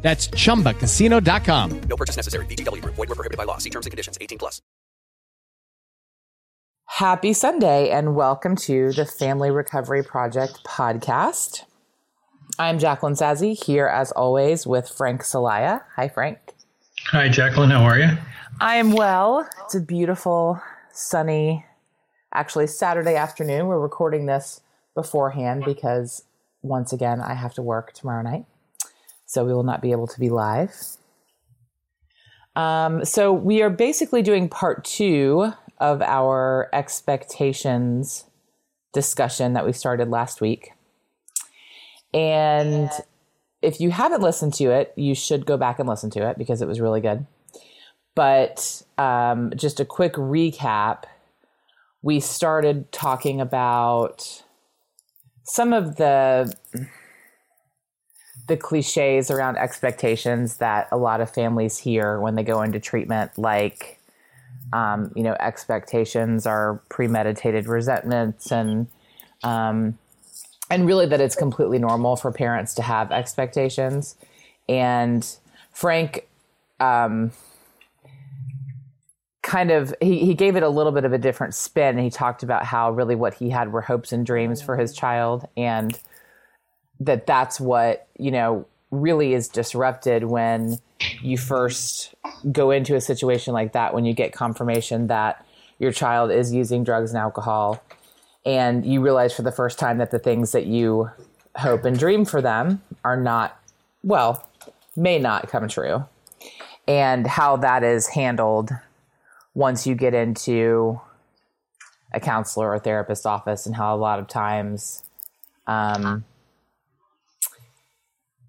[0.00, 1.80] That's chumbacasino.com.
[1.80, 2.46] No purchase necessary.
[2.46, 2.94] VGW Group.
[2.94, 3.58] Void were prohibited by law.
[3.58, 4.16] See terms and conditions.
[4.20, 4.62] 18 plus.
[6.86, 11.64] Happy Sunday and welcome to the Family Recovery Project podcast.
[12.58, 15.82] I'm Jacqueline Sazzi here as always with Frank Salaya.
[15.94, 16.38] Hi, Frank.
[17.10, 17.70] Hi, Jacqueline.
[17.70, 18.08] How are you?
[18.60, 19.48] I am well.
[19.64, 20.60] It's a beautiful,
[20.92, 21.64] sunny,
[22.34, 23.66] actually Saturday afternoon.
[23.66, 24.60] We're recording this
[24.94, 26.24] beforehand because
[26.62, 28.46] once again I have to work tomorrow night
[29.28, 30.74] so we will not be able to be live.
[32.56, 38.24] Um, so we are basically doing part two of our expectations
[38.92, 40.72] discussion that we started last week.
[42.12, 42.90] And
[43.60, 46.62] if you haven't listened to it, you should go back and listen to it because
[46.62, 47.26] it was really good.
[48.14, 51.04] But um, just a quick recap
[52.00, 54.42] we started talking about
[55.42, 56.52] some of the
[58.48, 63.30] the cliches around expectations that a lot of families hear when they go into treatment,
[63.38, 64.00] like,
[64.72, 68.88] um, you know, expectations are premeditated resentments and,
[69.42, 69.98] um,
[70.70, 74.16] and really that it's completely normal for parents to have expectations.
[74.68, 75.26] And
[75.72, 76.26] Frank,
[76.80, 77.32] um,
[79.42, 82.10] kind of he, he gave it a little bit of a different spin and he
[82.10, 85.98] talked about how really what he had were hopes and dreams for his child and
[87.00, 90.78] that that's what you know really is disrupted when
[91.22, 92.14] you first
[92.50, 95.44] go into a situation like that when you get confirmation that
[95.78, 97.82] your child is using drugs and alcohol
[98.44, 101.10] and you realize for the first time that the things that you
[101.56, 103.60] hope and dream for them are not
[104.02, 104.48] well
[104.96, 106.04] may not come true
[106.86, 108.70] and how that is handled
[109.54, 111.00] once you get into
[112.12, 115.02] a counselor or therapist office and how a lot of times
[115.66, 116.24] um,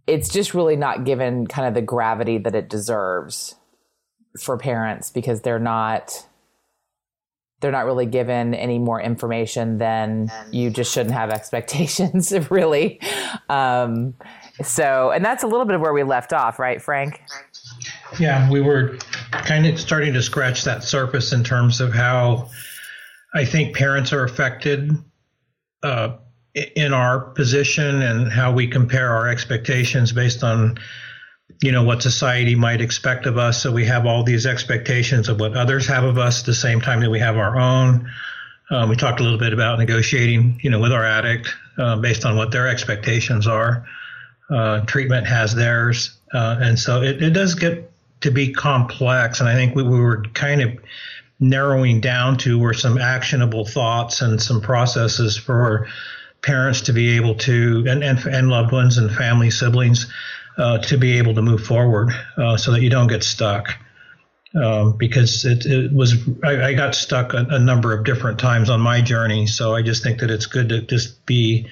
[0.09, 3.55] it's just really not given kind of the gravity that it deserves
[4.39, 6.25] for parents because they're not
[7.61, 12.99] they're not really given any more information than you just shouldn't have expectations really.
[13.49, 14.15] Um,
[14.63, 17.21] so and that's a little bit of where we left off right frank?
[18.19, 18.97] Yeah we were
[19.31, 22.49] kind of starting to scratch that surface in terms of how
[23.33, 24.91] i think parents are affected
[25.83, 26.17] uh,
[26.75, 30.77] in our position and how we compare our expectations based on
[31.61, 33.61] you know what society might expect of us.
[33.61, 36.79] So we have all these expectations of what others have of us at the same
[36.81, 38.09] time that we have our own.
[38.71, 42.25] Um, we talked a little bit about negotiating you know with our addict uh, based
[42.25, 43.85] on what their expectations are.
[44.49, 46.17] Uh, treatment has theirs.
[46.33, 47.91] Uh, and so it, it does get
[48.21, 50.77] to be complex and i think we, we were kind of
[51.39, 55.87] narrowing down to were some actionable thoughts and some processes for
[56.41, 60.11] parents to be able to, and, and, and loved ones and family, siblings,
[60.57, 63.75] uh, to be able to move forward uh, so that you don't get stuck.
[64.55, 68.71] Um, because it, it was, I, I got stuck a, a, number of different times
[68.71, 69.45] on my journey.
[69.45, 71.67] So I just think that it's good to just be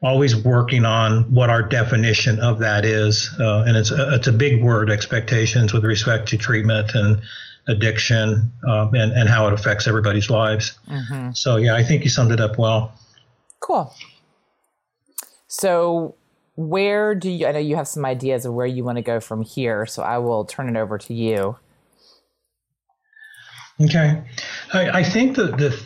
[0.00, 3.28] always working on what our definition of that is.
[3.40, 7.22] Uh, and it's a, it's a big word, expectations with respect to treatment and
[7.66, 10.78] addiction um, and, and how it affects everybody's lives.
[10.88, 11.32] Mm-hmm.
[11.32, 12.92] So, yeah, I think you summed it up well.
[13.62, 13.94] Cool.
[15.46, 16.16] So,
[16.56, 17.46] where do you?
[17.46, 20.02] I know you have some ideas of where you want to go from here, so
[20.02, 21.56] I will turn it over to you.
[23.80, 24.22] Okay,
[24.72, 25.80] I, I think that the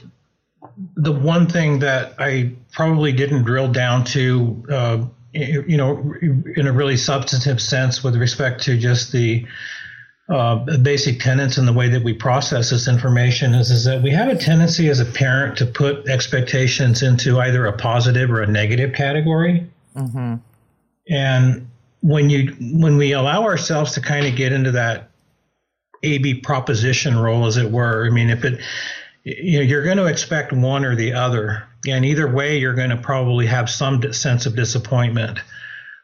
[0.97, 6.15] the one thing that I probably didn't drill down to, uh, you know,
[6.56, 9.47] in a really substantive sense with respect to just the
[10.28, 14.10] uh, basic tenets in the way that we process this information is, is that we
[14.10, 18.47] have a tendency as a parent to put expectations into either a positive or a
[18.47, 19.68] negative category.
[19.95, 20.34] Mm-hmm.
[21.09, 21.68] And
[22.01, 25.10] when you when we allow ourselves to kind of get into that
[26.03, 28.60] AB proposition role, as it were, I mean, if it
[29.22, 32.91] you know, you're going to expect one or the other, and either way, you're going
[32.91, 35.41] to probably have some sense of disappointment.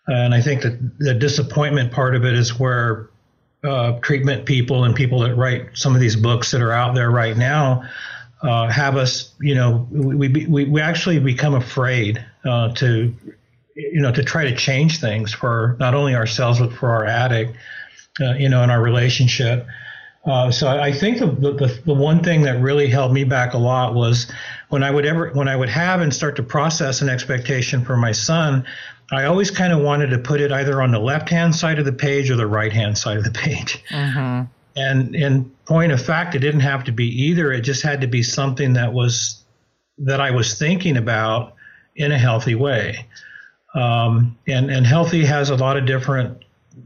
[0.08, 3.11] And I think that the disappointment part of it is where
[3.64, 7.11] uh, treatment people and people that write some of these books that are out there
[7.11, 7.88] right now
[8.43, 13.14] uh, have us, you know, we, we, we actually become afraid uh, to,
[13.76, 17.56] you know, to try to change things for not only ourselves, but for our addict,
[18.20, 19.67] uh, you know, in our relationship.
[20.25, 23.59] Uh, so I think the, the the one thing that really held me back a
[23.59, 24.31] lot was
[24.69, 27.97] when I would ever when I would have and start to process an expectation for
[27.97, 28.64] my son,
[29.12, 31.85] I always kind of wanted to put it either on the left hand side of
[31.85, 33.82] the page or the right hand side of the page.
[33.91, 34.50] Mm-hmm.
[34.75, 37.53] And in point of fact, it didn't have to be either.
[37.53, 39.43] It just had to be something that was
[39.99, 41.55] that I was thinking about
[41.94, 43.06] in a healthy way.
[43.75, 46.44] Um, and and healthy has a lot of different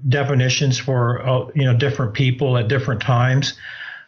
[0.08, 3.54] definitions for uh, you know different people at different times.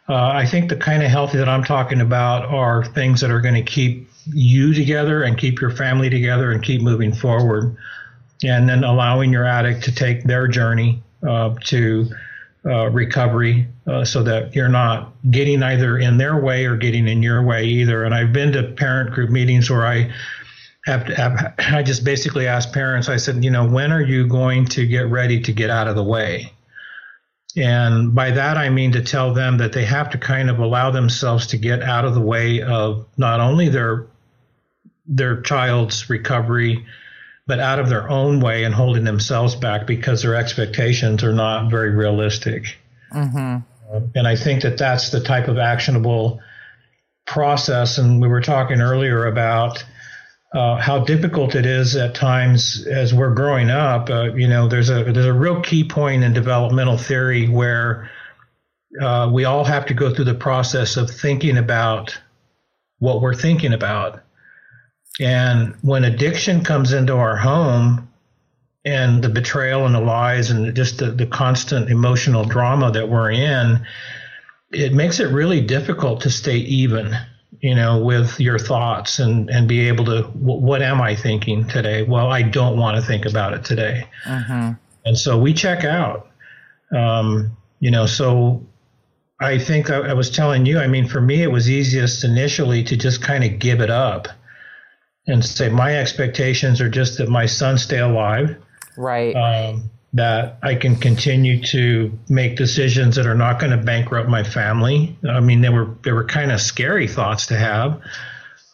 [0.09, 3.41] Uh, I think the kind of healthy that I'm talking about are things that are
[3.41, 7.77] going to keep you together and keep your family together and keep moving forward,
[8.43, 12.09] and then allowing your addict to take their journey uh, to
[12.65, 17.23] uh, recovery uh, so that you're not getting either in their way or getting in
[17.23, 18.03] your way either.
[18.03, 20.11] And I've been to parent group meetings where I
[20.85, 24.27] have, to, have I just basically asked parents, I said, you know, when are you
[24.27, 26.53] going to get ready to get out of the way?
[27.57, 30.91] And by that, I mean to tell them that they have to kind of allow
[30.91, 34.07] themselves to get out of the way of not only their
[35.07, 36.85] their child's recovery,
[37.49, 41.71] but out of their own way and holding themselves back because their expectations are not
[41.71, 42.77] very realistic.
[43.11, 43.57] Mm-hmm.
[44.13, 46.41] And I think that that's the type of actionable
[47.25, 47.97] process.
[47.97, 49.83] And we were talking earlier about
[50.53, 54.11] uh, how difficult it is at times as we're growing up.
[54.11, 58.11] Uh, you know, there's a there's a real key point in developmental theory where
[59.01, 62.15] uh, we all have to go through the process of thinking about
[62.99, 64.21] what we're thinking about.
[65.19, 68.07] And when addiction comes into our home,
[68.85, 73.29] and the betrayal and the lies and just the, the constant emotional drama that we're
[73.29, 73.85] in,
[74.71, 77.13] it makes it really difficult to stay even
[77.61, 82.03] you know, with your thoughts and, and be able to, what am I thinking today?
[82.03, 84.07] Well, I don't want to think about it today.
[84.25, 84.71] Mm-hmm.
[85.05, 86.29] And so we check out,
[86.95, 88.65] um, you know, so
[89.41, 92.83] I think I, I, was telling you, I mean, for me, it was easiest initially
[92.83, 94.29] to just kind of give it up
[95.27, 98.55] and say, my expectations are just that my son stay alive.
[98.97, 99.35] Right.
[99.35, 104.43] Um, that I can continue to make decisions that are not going to bankrupt my
[104.43, 105.15] family.
[105.27, 108.01] I mean, they were they were kind of scary thoughts to have.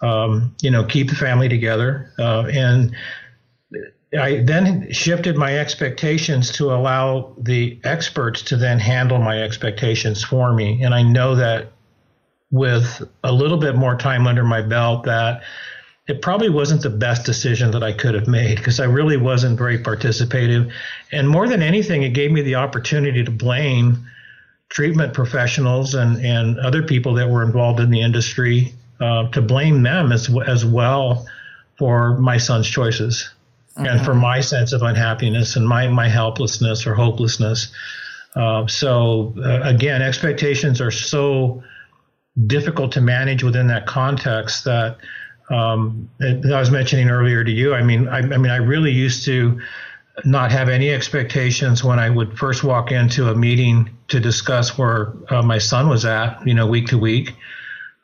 [0.01, 2.95] Um, you know, keep the family together, uh, and
[4.17, 10.53] I then shifted my expectations to allow the experts to then handle my expectations for
[10.53, 10.83] me.
[10.83, 11.71] And I know that
[12.51, 15.43] with a little bit more time under my belt, that
[16.07, 19.57] it probably wasn't the best decision that I could have made because I really wasn't
[19.57, 20.71] very participative.
[21.11, 24.05] And more than anything, it gave me the opportunity to blame
[24.69, 29.81] treatment professionals and, and other people that were involved in the industry uh, to blame
[29.81, 31.25] them as, as well
[31.77, 33.31] for my son's choices
[33.75, 33.87] mm-hmm.
[33.87, 34.21] and for mm-hmm.
[34.21, 37.73] my sense of unhappiness and my, my helplessness or hopelessness.
[38.35, 41.63] Uh, so, uh, again, expectations are so
[42.47, 44.97] difficult to manage within that context that
[45.49, 47.73] um, I was mentioning earlier to you.
[47.73, 49.59] I mean, I, I, mean, I really used to
[50.23, 55.13] not have any expectations when I would first walk into a meeting to discuss where
[55.29, 57.35] uh, my son was at, you know, week to week.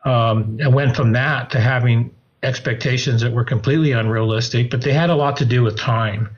[0.04, 5.10] Um, I went from that to having expectations that were completely unrealistic, but they had
[5.10, 6.30] a lot to do with time.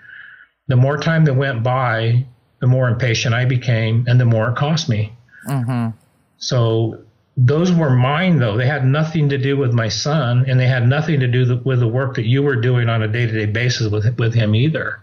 [0.68, 2.26] The more time that went by,
[2.60, 5.14] the more impatient I became, and the more it cost me.
[5.48, 5.98] Mm-hmm.
[6.38, 7.04] So
[7.36, 8.58] those were mine though.
[8.58, 11.80] They had nothing to do with my son and they had nothing to do with
[11.80, 15.00] the work that you were doing on a day-to-day basis with with him either.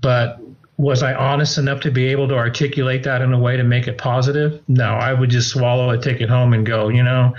[0.00, 0.40] But
[0.76, 3.86] was i honest enough to be able to articulate that in a way to make
[3.86, 4.62] it positive?
[4.68, 4.94] No.
[4.94, 7.34] I would just swallow it take it home and go you know?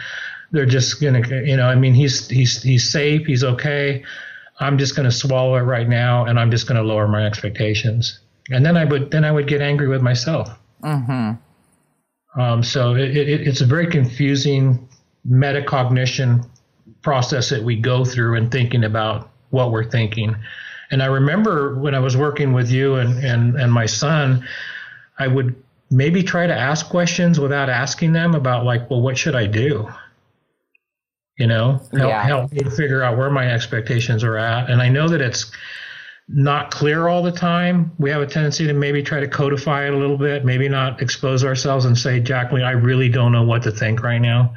[0.51, 3.27] They're just gonna you know i mean he's he's he's safe.
[3.27, 4.03] He's okay.
[4.62, 8.19] I'm just gonna swallow it right now and i'm just gonna lower my expectations.
[8.50, 10.50] And then i would then i would get angry with myself.
[10.83, 11.33] Mm-hmm
[12.36, 14.88] um, so it, it, it's a very confusing
[15.27, 16.48] metacognition
[17.01, 20.36] process that we go through in thinking about what we're thinking.
[20.91, 24.48] And I remember when I was working with you and, and, and my son,
[25.17, 25.55] I would
[25.91, 29.89] maybe try to ask questions without asking them about like, well, what should I do?
[31.38, 32.24] You know, help, yeah.
[32.24, 34.69] help me figure out where my expectations are at.
[34.69, 35.51] And I know that it's
[36.31, 37.91] not clear all the time.
[37.98, 41.01] We have a tendency to maybe try to codify it a little bit, maybe not
[41.01, 44.53] expose ourselves and say, Jacqueline, I really don't know what to think right now.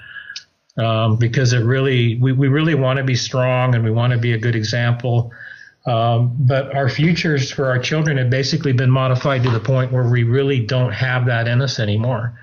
[0.76, 4.18] Um, because it really, we, we really want to be strong and we want to
[4.18, 5.30] be a good example.
[5.84, 10.08] Um, but our futures for our children have basically been modified to the point where
[10.08, 12.38] we really don't have that in us anymore.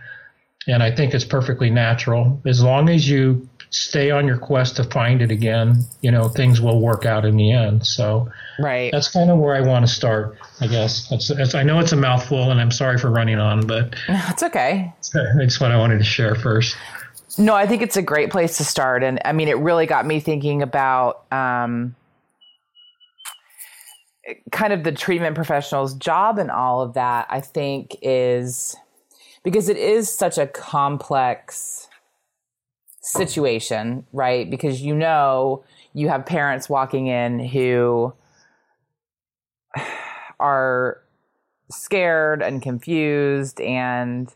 [0.68, 2.40] And I think it's perfectly natural.
[2.46, 6.60] As long as you stay on your quest to find it again, you know, things
[6.60, 7.86] will work out in the end.
[7.86, 8.92] So right.
[8.92, 11.08] that's kind of where I want to start, I guess.
[11.08, 14.44] That's, that's I know it's a mouthful and I'm sorry for running on, but it's
[14.44, 14.94] okay.
[15.14, 16.76] It's what I wanted to share first.
[17.38, 19.04] No, I think it's a great place to start.
[19.04, 21.96] And I mean, it really got me thinking about um,
[24.52, 28.76] kind of the treatment professional's job and all of that, I think is
[29.44, 31.89] because it is such a complex
[33.02, 34.50] situation, right?
[34.50, 35.64] Because you know,
[35.94, 38.14] you have parents walking in who
[40.40, 41.02] are
[41.72, 44.34] scared and confused and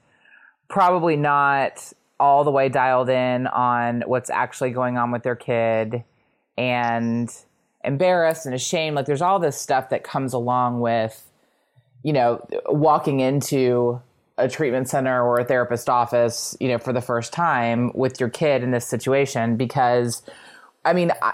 [0.67, 6.03] probably not all the way dialed in on what's actually going on with their kid
[6.57, 7.35] and
[7.83, 8.95] embarrassed and ashamed.
[8.95, 11.29] Like there's all this stuff that comes along with,
[12.03, 14.01] you know, walking into
[14.37, 18.29] a treatment center or a therapist office, you know, for the first time with your
[18.29, 20.23] kid in this situation because
[20.85, 21.33] I mean, I,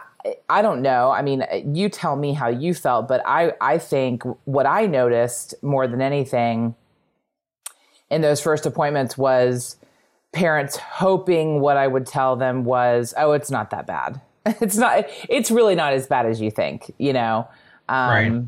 [0.49, 1.11] I don't know.
[1.11, 5.55] I mean, you tell me how you felt, but I, I think what I noticed
[5.61, 6.75] more than anything
[8.09, 9.77] in those first appointments was
[10.31, 14.21] parents hoping what I would tell them was, oh, it's not that bad.
[14.45, 17.47] it's not, it's really not as bad as you think, you know?
[17.87, 18.43] Um, right.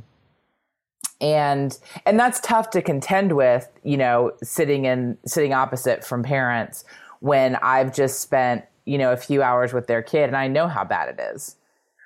[1.22, 6.84] And, and that's tough to contend with, you know, sitting in, sitting opposite from parents
[7.20, 10.68] when I've just spent, you know, a few hours with their kid and I know
[10.68, 11.56] how bad it is.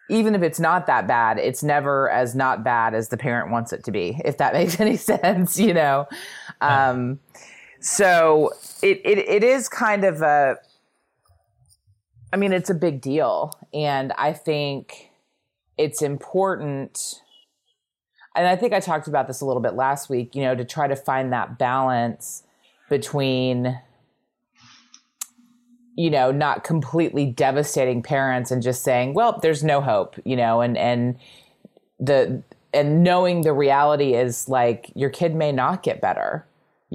[0.10, 3.74] Even if it's not that bad, it's never as not bad as the parent wants
[3.74, 6.08] it to be, if that makes any sense, you know?
[6.62, 7.20] Um,
[7.80, 8.52] so
[8.84, 10.58] it, it, it is kind of a,
[12.34, 13.58] I mean, it's a big deal.
[13.74, 15.12] And I think
[15.78, 17.22] it's important.
[18.36, 20.65] And I think I talked about this a little bit last week, you know, to
[20.65, 22.44] try to find that balance
[22.89, 23.80] between,
[25.96, 30.62] you know, not completely devastating parents and just saying, well, there's no hope, you know,
[30.62, 31.18] and, and
[32.00, 36.46] the, and knowing the reality is like your kid may not get better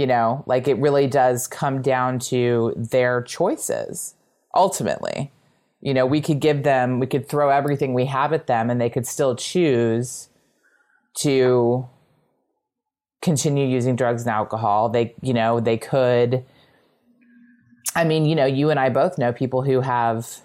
[0.00, 4.14] you know, like it really does come down to their choices
[4.54, 5.30] ultimately.
[5.82, 8.80] You know, we could give them, we could throw everything we have at them and
[8.80, 10.29] they could still choose
[11.18, 11.88] to
[13.22, 14.88] continue using drugs and alcohol.
[14.88, 16.44] They, you know, they could.
[17.94, 20.40] I mean, you know, you and I both know people who have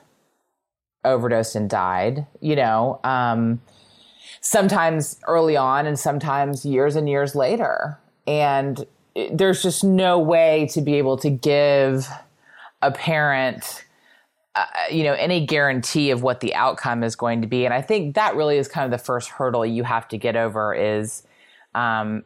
[1.03, 3.61] overdosed and died, you know, um,
[4.41, 7.99] sometimes early on and sometimes years and years later.
[8.27, 8.85] And
[9.31, 12.07] there's just no way to be able to give
[12.81, 13.84] a parent
[14.55, 17.81] uh, you know any guarantee of what the outcome is going to be and i
[17.81, 21.23] think that really is kind of the first hurdle you have to get over is
[21.73, 22.23] um,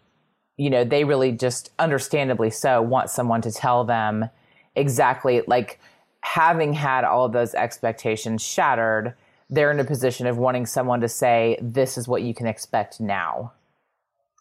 [0.57, 4.29] you know they really just understandably so want someone to tell them
[4.75, 5.79] exactly like
[6.21, 9.13] having had all of those expectations shattered
[9.49, 12.99] they're in a position of wanting someone to say this is what you can expect
[12.99, 13.51] now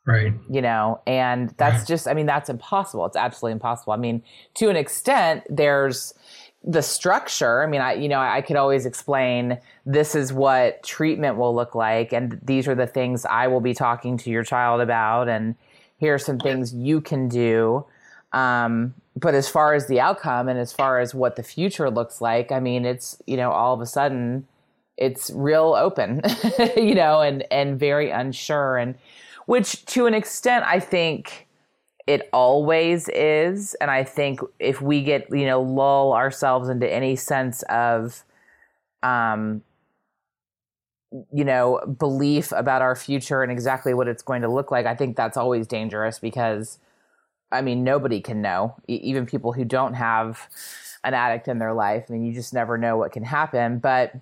[0.08, 0.32] Right.
[0.48, 3.04] You know, and that's just, I mean, that's impossible.
[3.04, 3.92] It's absolutely impossible.
[3.92, 4.22] I mean,
[4.54, 6.14] to an extent, there's
[6.64, 7.62] the structure.
[7.62, 11.74] I mean, I, you know, I could always explain this is what treatment will look
[11.74, 15.54] like, and these are the things I will be talking to your child about, and
[15.98, 17.84] here are some things you can do.
[18.32, 22.20] Um, but as far as the outcome and as far as what the future looks
[22.20, 24.46] like, I mean, it's, you know, all of a sudden
[24.96, 26.22] it's real open,
[26.76, 28.76] you know, and, and very unsure.
[28.76, 28.94] And,
[29.48, 31.47] which to an extent I think
[32.08, 33.74] it always is.
[33.74, 38.24] And I think if we get, you know, lull ourselves into any sense of,
[39.02, 39.62] um,
[41.30, 44.94] you know, belief about our future and exactly what it's going to look like, I
[44.94, 46.78] think that's always dangerous because,
[47.52, 48.74] I mean, nobody can know.
[48.88, 50.48] E- even people who don't have
[51.04, 52.06] an addict in their life.
[52.08, 53.80] I mean, you just never know what can happen.
[53.80, 54.14] But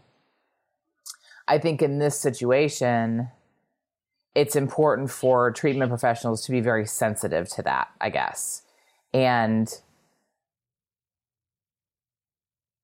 [1.47, 3.29] I think in this situation,
[4.37, 8.63] it's important for treatment professionals to be very sensitive to that, I guess,
[9.15, 9.67] and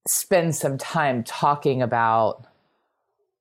[0.08, 2.46] spend some time talking about,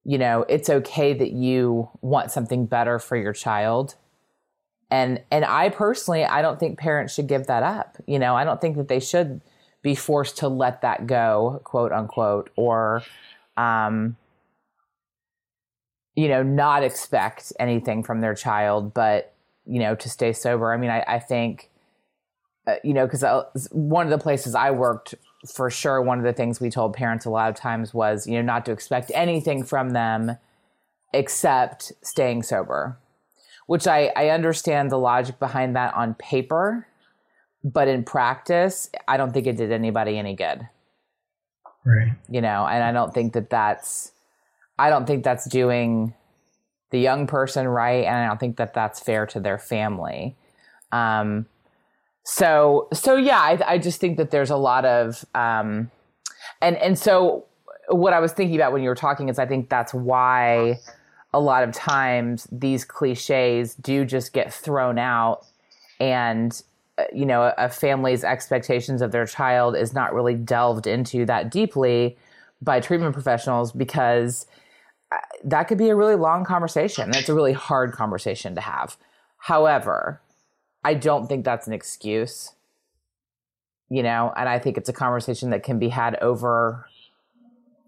[0.03, 3.95] you know, it's okay that you want something better for your child.
[4.89, 7.97] And and I personally, I don't think parents should give that up.
[8.07, 9.39] You know, I don't think that they should
[9.81, 13.03] be forced to let that go, quote unquote, or
[13.55, 14.17] um,
[16.15, 19.33] you know, not expect anything from their child, but,
[19.65, 20.73] you know, to stay sober.
[20.73, 21.69] I mean, I, I think,
[22.67, 23.23] uh, you know, because
[23.71, 25.15] one of the places I worked
[25.55, 28.35] for sure, one of the things we told parents a lot of times was, you
[28.35, 30.37] know, not to expect anything from them
[31.13, 32.97] except staying sober,
[33.67, 36.87] which I, I understand the logic behind that on paper,
[37.63, 40.67] but in practice, I don't think it did anybody any good.
[41.85, 42.11] Right.
[42.29, 44.10] You know, and I don't think that that's,
[44.81, 46.15] I don't think that's doing
[46.89, 50.35] the young person right, and I don't think that that's fair to their family.
[50.91, 51.45] Um,
[52.23, 55.91] so so yeah, I, I just think that there's a lot of, um,
[56.61, 57.45] and and so
[57.89, 60.79] what I was thinking about when you were talking is I think that's why
[61.31, 65.45] a lot of times these cliches do just get thrown out
[65.99, 66.59] and
[66.97, 71.51] uh, you know a, family's expectations of their child is not really delved into that
[71.51, 72.17] deeply
[72.63, 74.47] by treatment professionals because
[75.43, 77.11] that could be a really long conversation.
[77.11, 78.97] That's a really hard conversation to have.
[79.37, 80.21] However
[80.83, 82.53] i don't think that's an excuse
[83.89, 86.85] you know and i think it's a conversation that can be had over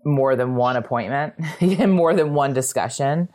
[0.06, 3.30] more than one appointment and more than one discussion.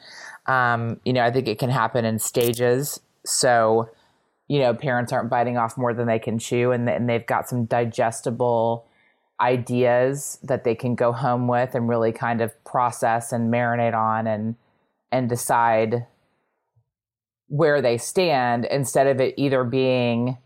[0.46, 3.00] Um, you know i think it can happen in stages.
[3.24, 3.90] So
[4.48, 7.48] you know parents aren't biting off more than they can chew and, and they've got
[7.48, 8.86] some digestible
[9.40, 14.26] ideas that they can go home with and really kind of process and marinate on
[14.26, 14.56] and
[15.12, 16.06] and decide
[17.48, 20.36] where they stand instead of it either being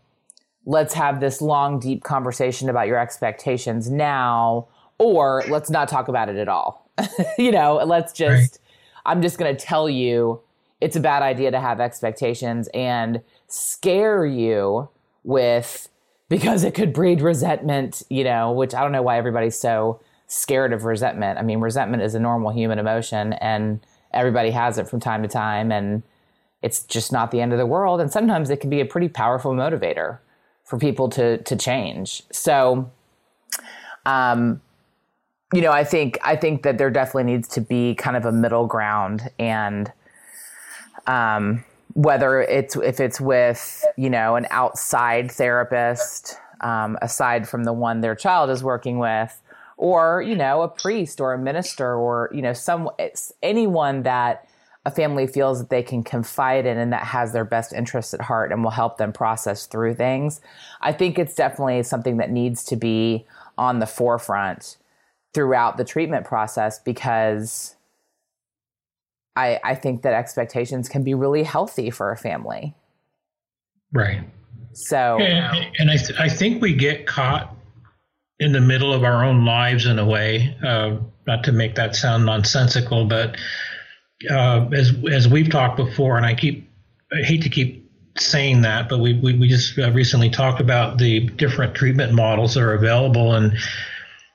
[0.65, 4.67] let's have this long deep conversation about your expectations now
[4.99, 6.87] or let's not talk about it at all
[7.37, 8.59] you know let's just right.
[9.05, 10.39] i'm just going to tell you
[10.79, 14.87] it's a bad idea to have expectations and scare you
[15.23, 15.89] with
[16.33, 20.73] because it could breed resentment, you know, which I don't know why everybody's so scared
[20.73, 21.37] of resentment.
[21.37, 23.85] I mean, resentment is a normal human emotion and
[24.15, 26.01] everybody has it from time to time and
[26.63, 29.09] it's just not the end of the world and sometimes it can be a pretty
[29.09, 30.17] powerful motivator
[30.63, 32.23] for people to to change.
[32.31, 32.89] So
[34.07, 34.59] um
[35.53, 38.31] you know, I think I think that there definitely needs to be kind of a
[38.31, 39.91] middle ground and
[41.05, 41.63] um
[41.93, 48.01] whether it's if it's with you know an outside therapist um, aside from the one
[48.01, 49.41] their child is working with
[49.77, 52.89] or you know a priest or a minister or you know some
[53.41, 54.47] anyone that
[54.85, 58.21] a family feels that they can confide in and that has their best interests at
[58.21, 60.41] heart and will help them process through things.
[60.81, 63.25] I think it's definitely something that needs to be
[63.57, 64.77] on the forefront
[65.33, 67.75] throughout the treatment process because
[69.35, 72.75] I, I think that expectations can be really healthy for a family.
[73.91, 74.23] Right.
[74.73, 77.55] So, and, and I, th- I think we get caught
[78.39, 81.95] in the middle of our own lives in a way, uh, not to make that
[81.95, 83.37] sound nonsensical, but
[84.29, 86.69] uh, as, as we've talked before, and I keep,
[87.11, 90.97] I hate to keep saying that, but we, we, we just uh, recently talked about
[90.97, 93.33] the different treatment models that are available.
[93.33, 93.53] And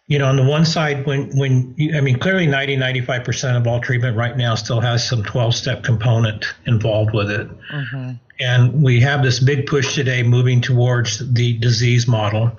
[0.09, 3.57] you know, on the one side, when when you, I mean, clearly 90, 95 percent
[3.59, 7.49] of all treatment right now still has some 12 step component involved with it.
[7.71, 8.13] Mm-hmm.
[8.41, 12.59] And we have this big push today moving towards the disease model.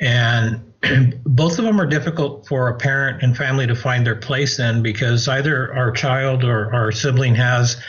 [0.00, 0.72] And
[1.24, 4.80] both of them are difficult for a parent and family to find their place in
[4.80, 7.82] because either our child or our sibling has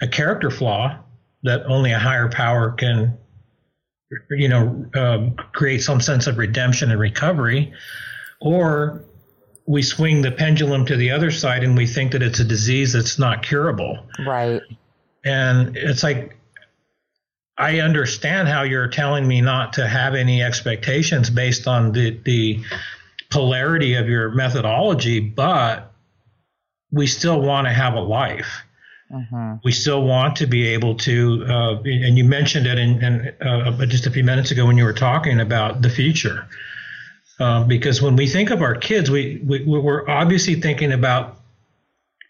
[0.00, 0.96] a character flaw
[1.42, 3.18] that only a higher power can,
[4.30, 7.72] you know, uh, create some sense of redemption and recovery
[8.40, 9.04] or
[9.66, 12.92] we swing the pendulum to the other side and we think that it's a disease
[12.92, 13.98] that's not curable.
[14.18, 14.62] Right.
[15.24, 16.36] And it's like,
[17.56, 22.64] I understand how you're telling me not to have any expectations based on the, the
[23.30, 25.92] polarity of your methodology, but
[26.90, 28.62] we still want to have a life.
[29.12, 29.56] Mm-hmm.
[29.62, 33.86] We still want to be able to, uh, and you mentioned it in, in uh,
[33.86, 36.48] just a few minutes ago when you were talking about the future.
[37.40, 41.38] Um, because when we think of our kids, we, we we're obviously thinking about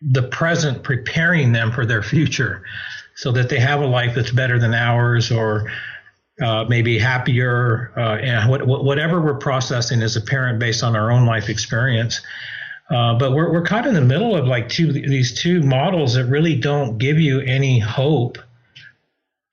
[0.01, 2.63] the present, preparing them for their future,
[3.17, 5.71] so that they have a life that's better than ours, or
[6.41, 11.11] uh, maybe happier, uh, and what, whatever we're processing as a parent based on our
[11.11, 12.21] own life experience.
[12.89, 16.25] Uh, but we're, we're caught in the middle of like two these two models that
[16.27, 18.39] really don't give you any hope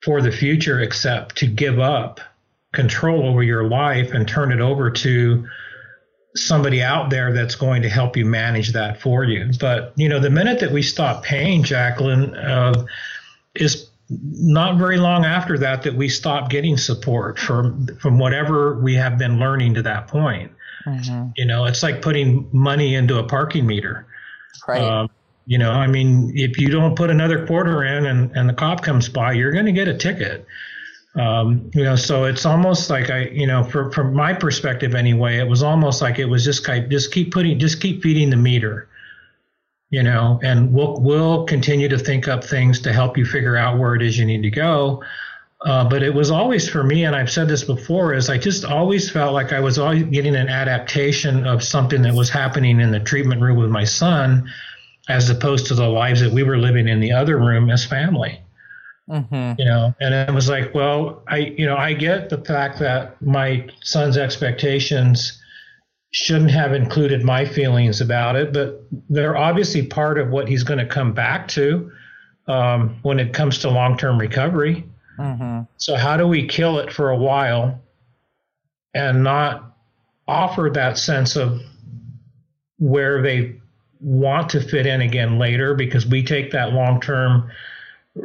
[0.04, 2.20] for the future except to give up
[2.74, 5.48] control over your life and turn it over to
[6.36, 9.52] somebody out there that's going to help you manage that for you.
[9.60, 12.86] But you know, the minute that we stop paying, Jacqueline, uh,
[13.56, 18.96] is not very long after that that we stop getting support from from whatever we
[18.96, 20.52] have been learning to that point.
[20.86, 21.30] Mm-hmm.
[21.36, 24.08] You know, it's like putting money into a parking meter.
[24.68, 24.82] Right.
[24.82, 25.08] Uh,
[25.46, 28.84] you know, I mean, if you don't put another quarter in and, and the cop
[28.84, 30.46] comes by, you're going to get a ticket.
[31.18, 35.38] Um, you know, so it's almost like I, you know, for, from my perspective anyway,
[35.38, 38.38] it was almost like it was just kind, just keep putting, just keep feeding the
[38.38, 38.88] meter,
[39.90, 43.80] you know, and we'll we'll continue to think up things to help you figure out
[43.80, 45.04] where it is you need to go.
[45.62, 48.64] Uh, but it was always for me, and I've said this before, is I just
[48.64, 52.92] always felt like I was always getting an adaptation of something that was happening in
[52.92, 54.48] the treatment room with my son,
[55.10, 58.40] as opposed to the lives that we were living in the other room as family.
[59.10, 59.54] Mm-hmm.
[59.60, 63.22] You know, and it was like, well, I, you know, I get the fact that
[63.22, 65.42] my son's expectations
[66.12, 70.80] shouldn't have included my feelings about it, but they're obviously part of what he's going
[70.80, 71.92] to come back to
[72.48, 74.86] um, when it comes to long-term recovery.
[75.18, 75.62] Mm-hmm.
[75.78, 77.82] So how do we kill it for a while
[78.94, 79.78] and not
[80.28, 81.62] offer that sense of
[82.80, 83.56] where they
[84.00, 87.50] want to fit in again later because we take that long-term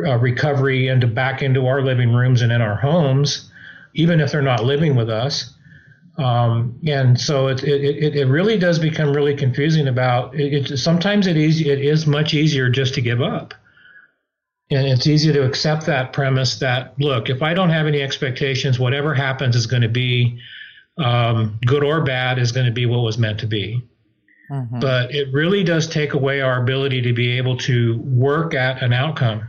[0.07, 3.51] uh, recovery into back into our living rooms and in our homes,
[3.95, 5.55] even if they're not living with us.
[6.19, 10.71] Um, and so it, it, it really does become really confusing about it.
[10.71, 13.55] it sometimes it is, it is much easier just to give up.
[14.71, 18.79] And it's easy to accept that premise that, look, if I don't have any expectations,
[18.79, 20.39] whatever happens is going to be
[20.99, 23.83] um, good or bad, is going to be what was meant to be.
[24.51, 24.81] Mm-hmm.
[24.81, 28.93] But it really does take away our ability to be able to work at an
[28.93, 29.49] outcome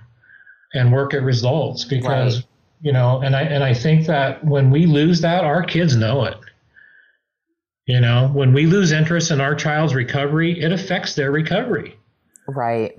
[0.74, 2.46] and work at results because, right.
[2.82, 6.26] you know, and I, and I think that when we lose that, our kids know
[6.26, 6.38] it.
[7.86, 11.98] You know, when we lose interest in our child's recovery, it affects their recovery.
[12.48, 12.98] Right.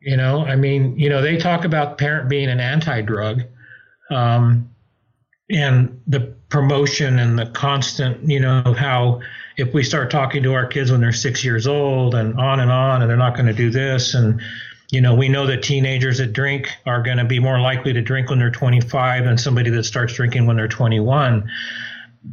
[0.00, 3.42] You know, I mean, you know, they talk about parent being an anti-drug,
[4.10, 4.70] um,
[5.50, 9.20] and the promotion and the constant, you know, how
[9.56, 12.70] if we start talking to our kids when they're six years old and on and
[12.70, 14.40] on, and they're not going to do this, and
[14.92, 18.02] you know, we know that teenagers that drink are going to be more likely to
[18.02, 21.50] drink when they're 25 than somebody that starts drinking when they're 21.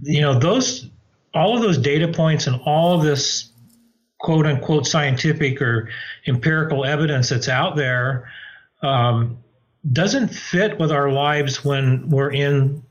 [0.02, 0.90] You know, those
[1.34, 3.50] all of those data points and all of this
[4.20, 5.90] quote unquote scientific or
[6.28, 8.30] empirical evidence that's out there
[8.82, 9.38] um,
[9.94, 12.84] doesn't fit with our lives when we're in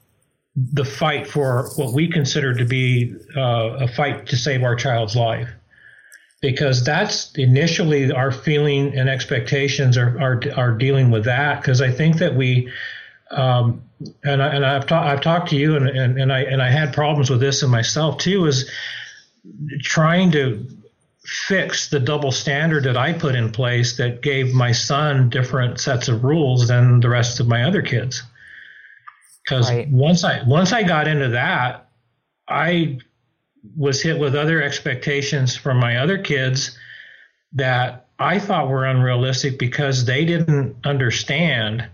[0.57, 5.15] the fight for what we consider to be uh, a fight to save our child's
[5.15, 5.51] life.
[6.41, 11.61] Because that's initially our feeling and expectations are, are, are dealing with that.
[11.61, 12.73] Because I think that we,
[13.31, 13.83] um,
[14.23, 16.71] and, I, and I've, ta- I've talked to you and, and, and I, and I
[16.71, 18.71] had problems with this in myself too, is
[19.83, 20.65] trying to
[21.25, 26.09] fix the double standard that I put in place that gave my son different sets
[26.09, 28.23] of rules than the rest of my other kids.
[29.45, 29.89] Because right.
[29.91, 31.89] once I once I got into that,
[32.49, 32.99] I
[33.77, 36.77] was hit with other expectations from my other kids
[37.53, 41.89] that I thought were unrealistic because they didn't understand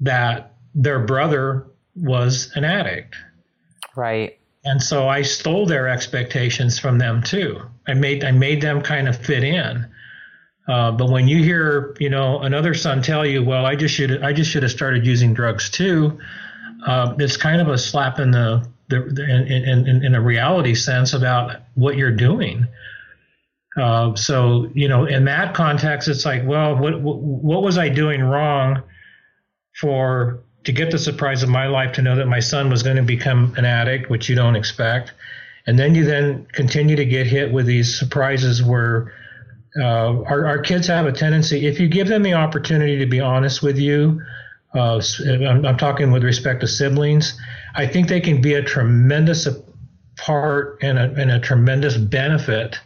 [0.00, 3.16] that their brother was an addict.
[3.96, 4.38] Right.
[4.64, 7.62] And so I stole their expectations from them too.
[7.86, 9.86] I made I made them kind of fit in.
[10.68, 14.22] Uh, but when you hear, you know, another son tell you, "Well, I just should
[14.22, 16.18] I just should have started using drugs too,"
[16.86, 21.14] uh, it's kind of a slap in the, the, in, in, in, a reality sense
[21.14, 22.66] about what you're doing.
[23.76, 28.22] Uh, so you know, in that context, it's like, well, what what was I doing
[28.22, 28.82] wrong
[29.80, 32.96] for to get the surprise of my life to know that my son was going
[32.96, 35.12] to become an addict, which you don't expect.
[35.66, 39.12] And then you then continue to get hit with these surprises where
[39.78, 43.20] uh, our, our kids have a tendency, if you give them the opportunity to be
[43.20, 44.20] honest with you,
[44.74, 47.38] uh, I'm, I'm, talking with respect to siblings,
[47.74, 49.48] I think they can be a tremendous
[50.16, 52.78] part and a, and a tremendous benefit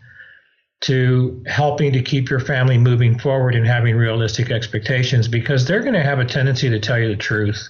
[0.81, 5.95] to helping to keep your family moving forward and having realistic expectations because they're going
[5.95, 7.69] to have a tendency to tell you the truth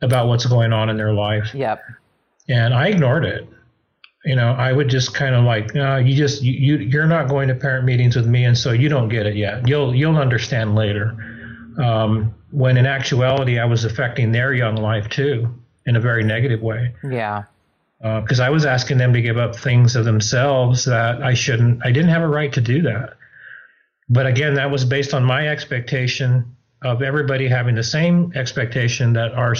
[0.00, 1.54] about what's going on in their life.
[1.54, 1.82] Yep.
[2.48, 3.48] And I ignored it.
[4.24, 7.48] You know, I would just kind of like, no, you just you you're not going
[7.48, 9.68] to parent meetings with me, and so you don't get it yet.
[9.68, 11.16] You'll you'll understand later.
[11.78, 15.54] Um, when in actuality, I was affecting their young life too
[15.86, 16.94] in a very negative way.
[17.02, 17.44] Yeah
[18.00, 21.84] because uh, I was asking them to give up things of themselves that I shouldn't.
[21.84, 23.14] I didn't have a right to do that.
[24.08, 29.32] But again, that was based on my expectation of everybody having the same expectation that
[29.32, 29.54] our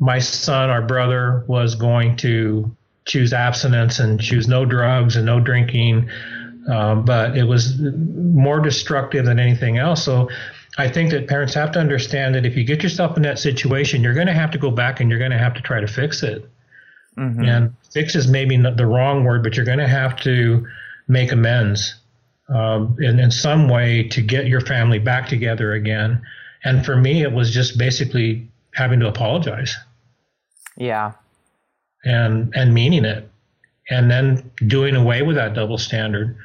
[0.00, 2.74] my son, our brother, was going to
[3.06, 6.10] choose abstinence and choose no drugs and no drinking.
[6.68, 10.02] Um, but it was more destructive than anything else.
[10.02, 10.28] So
[10.78, 14.02] I think that parents have to understand that if you get yourself in that situation,
[14.02, 15.86] you're going to have to go back and you're going to have to try to
[15.86, 16.48] fix it.
[17.16, 17.44] Mm-hmm.
[17.44, 20.66] And fix is maybe not the wrong word, but you're going to have to
[21.08, 21.94] make amends
[22.54, 26.22] um, in, in some way to get your family back together again.
[26.64, 29.74] And for me, it was just basically having to apologize.
[30.76, 31.12] Yeah.
[32.04, 33.28] And and meaning it,
[33.90, 36.36] and then doing away with that double standard,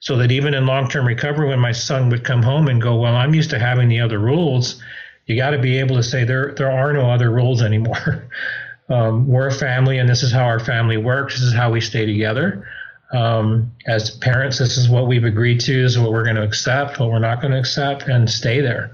[0.00, 2.96] so that even in long term recovery, when my son would come home and go,
[2.96, 4.82] "Well, I'm used to having the other rules,"
[5.26, 8.28] you got to be able to say there there are no other rules anymore.
[8.88, 11.34] um, we're a family, and this is how our family works.
[11.34, 12.66] This is how we stay together.
[13.12, 15.82] Um, as parents, this is what we've agreed to.
[15.82, 18.60] This is what we're going to accept, what we're not going to accept, and stay
[18.60, 18.90] there.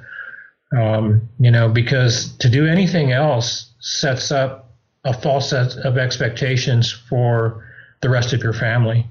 [0.76, 4.70] Um, you know, because to do anything else sets up
[5.04, 7.66] a false set of expectations for
[8.00, 9.06] the rest of your family,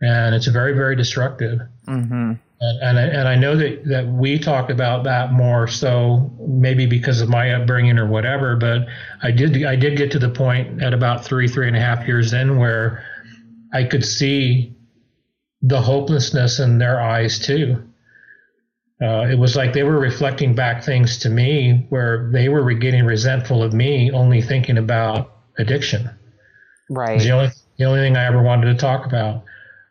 [0.00, 1.60] and it's very, very destructive.
[1.86, 2.32] Mm-hmm.
[2.58, 6.86] And, and I, and I know that, that we talk about that more so maybe
[6.86, 8.86] because of my upbringing or whatever, but
[9.22, 12.06] I did I did get to the point at about three three and a half
[12.06, 13.04] years in where
[13.74, 14.74] I could see
[15.62, 17.82] the hopelessness in their eyes too.
[19.02, 23.04] Uh, it was like they were reflecting back things to me where they were getting
[23.04, 26.08] resentful of me only thinking about addiction.
[26.88, 27.20] Right.
[27.20, 29.44] The only the only thing I ever wanted to talk about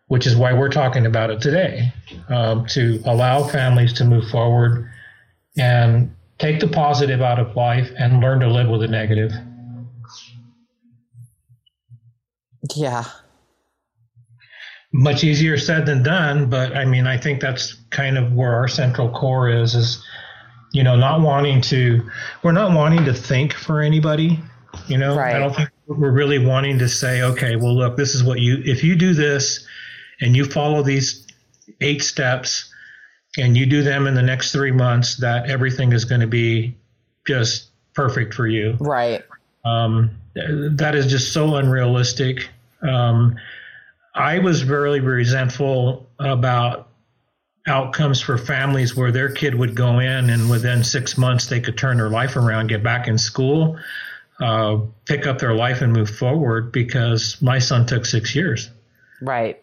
[0.07, 1.91] which is why we're talking about it today
[2.29, 4.89] um, to allow families to move forward
[5.57, 9.31] and take the positive out of life and learn to live with the negative.
[12.75, 13.05] Yeah.
[14.91, 18.67] Much easier said than done, but I mean, I think that's kind of where our
[18.67, 20.05] central core is, is,
[20.71, 22.07] you know, not wanting to,
[22.43, 24.39] we're not wanting to think for anybody.
[24.87, 25.35] You know, right.
[25.35, 28.61] I don't think we're really wanting to say, okay, well, look, this is what you,
[28.65, 29.65] if you do this,
[30.21, 31.27] and you follow these
[31.81, 32.71] eight steps
[33.37, 36.75] and you do them in the next three months, that everything is going to be
[37.27, 38.77] just perfect for you.
[38.79, 39.23] Right.
[39.65, 42.49] Um, that is just so unrealistic.
[42.81, 43.35] Um,
[44.13, 46.87] I was very resentful about
[47.67, 51.77] outcomes for families where their kid would go in and within six months they could
[51.77, 53.77] turn their life around, get back in school,
[54.39, 58.69] uh, pick up their life and move forward because my son took six years.
[59.21, 59.61] Right.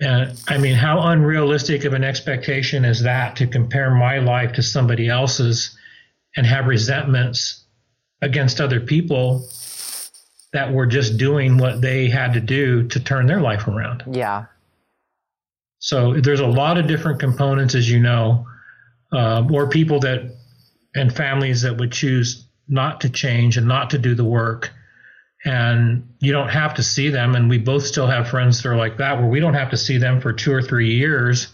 [0.00, 4.62] And I mean, how unrealistic of an expectation is that to compare my life to
[4.62, 5.76] somebody else's
[6.36, 7.64] and have resentments
[8.22, 9.48] against other people
[10.52, 14.04] that were just doing what they had to do to turn their life around?
[14.10, 14.46] Yeah.
[15.80, 18.46] So there's a lot of different components, as you know,
[19.12, 20.34] uh, or people that
[20.94, 24.72] and families that would choose not to change and not to do the work
[25.44, 27.34] and you don't have to see them.
[27.34, 29.76] And we both still have friends that are like that where we don't have to
[29.76, 31.48] see them for two or three years.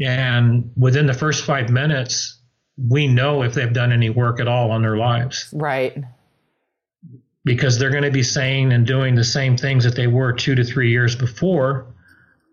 [0.00, 2.36] And within the first five minutes
[2.76, 5.48] we know if they've done any work at all on their lives.
[5.52, 5.96] Right.
[7.44, 10.54] Because they're going to be saying and doing the same things that they were two
[10.54, 11.94] to three years before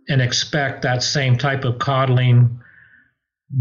[0.07, 2.59] and expect that same type of coddling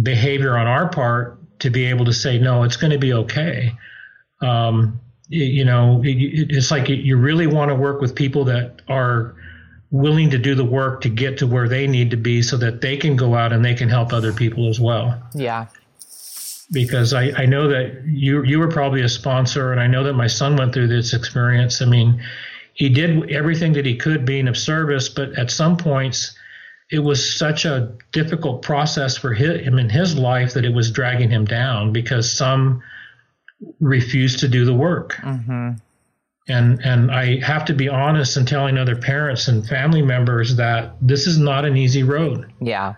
[0.03, 3.73] behavior on our part to be able to say no it's going to be okay.
[4.41, 5.01] Um,
[5.33, 9.35] you know, it's like you really want to work with people that are
[9.91, 12.83] willing to do the work to get to where they need to be so that
[12.83, 15.23] they can go out and they can help other people as well.
[15.35, 15.67] Yeah.
[16.71, 20.15] Because I, I know that you you were probably a sponsor and I know that
[20.15, 21.81] my son went through this experience.
[21.81, 22.23] I mean,
[22.75, 26.37] he did everything that he could being of service, but at some points
[26.91, 31.31] it was such a difficult process for him in his life that it was dragging
[31.31, 32.83] him down because some
[33.81, 35.15] refuse to do the work.
[35.15, 35.71] Mm-hmm.
[36.49, 40.97] And and I have to be honest in telling other parents and family members that
[41.01, 42.53] this is not an easy road.
[42.61, 42.95] Yeah.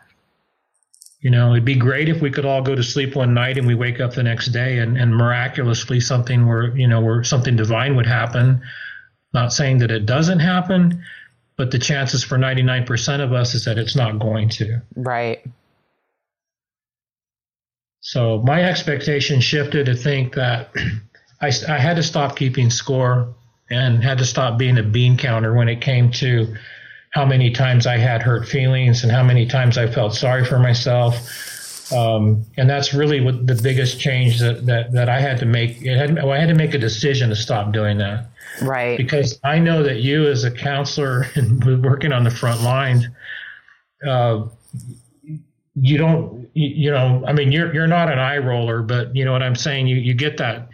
[1.21, 3.67] You know, it'd be great if we could all go to sleep one night and
[3.67, 7.57] we wake up the next day and, and miraculously something where you know where something
[7.57, 8.63] divine would happen.
[9.35, 11.03] Not saying that it doesn't happen,
[11.57, 14.81] but the chances for 99% of us is that it's not going to.
[14.97, 15.45] Right.
[18.05, 20.75] So my expectation shifted to think that
[21.41, 23.35] I, I had to stop keeping score
[23.71, 26.55] and had to stop being a bean counter when it came to
[27.11, 30.59] how many times I had hurt feelings and how many times I felt sorry for
[30.59, 31.91] myself.
[31.95, 35.81] Um, and that's really what the biggest change that, that, that I had to make.
[35.81, 38.27] It had, well, I had to make a decision to stop doing that.
[38.61, 38.99] Right.
[38.99, 43.07] Because I know that you, as a counselor and working on the front lines,
[44.07, 44.45] uh,
[45.75, 49.25] you don't you, you, know i mean you're you're not an eye roller but you
[49.25, 49.87] know what i'm saying?
[49.87, 50.69] You you get that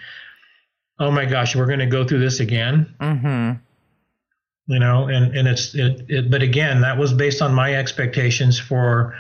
[0.99, 2.95] oh my gosh we're going to go through this again.
[3.01, 4.73] Mm-hmm.
[4.73, 8.59] you know and and it's it, it but again that was based on my expectations
[8.59, 9.17] for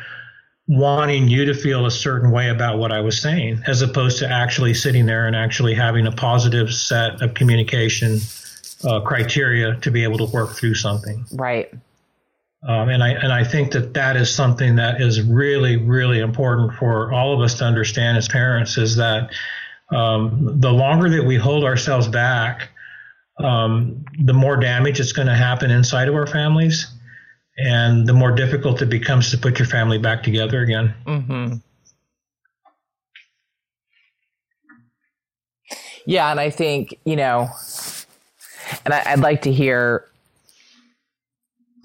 [0.69, 4.29] wanting you to feel a certain way about what i was saying as opposed to
[4.29, 8.19] actually sitting there and actually having a positive set of communication
[8.85, 11.23] uh, criteria to be able to work through something.
[11.33, 11.71] Right
[12.67, 16.75] um, and I and I think that that is something that is really really important
[16.75, 19.31] for all of us to understand as parents is that
[19.91, 22.69] um, the longer that we hold ourselves back,
[23.39, 26.87] um, the more damage it's going to happen inside of our families,
[27.57, 30.95] and the more difficult it becomes to put your family back together again.
[31.07, 31.55] Mm-hmm.
[36.05, 37.49] Yeah, and I think you know,
[38.85, 40.05] and I, I'd like to hear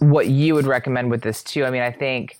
[0.10, 1.66] what you would recommend with this too.
[1.66, 2.38] I mean, I think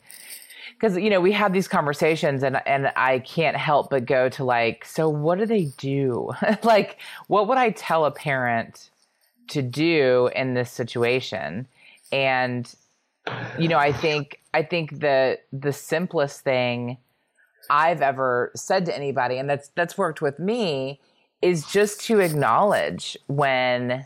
[0.80, 4.44] because you know we have these conversations and and I can't help but go to
[4.44, 6.32] like so what do they do
[6.64, 6.98] like
[7.28, 8.90] what would I tell a parent
[9.50, 11.68] to do in this situation
[12.12, 12.74] and
[13.58, 16.98] you know I think I think the the simplest thing
[17.70, 21.00] I've ever said to anybody and that's that's worked with me
[21.42, 24.06] is just to acknowledge when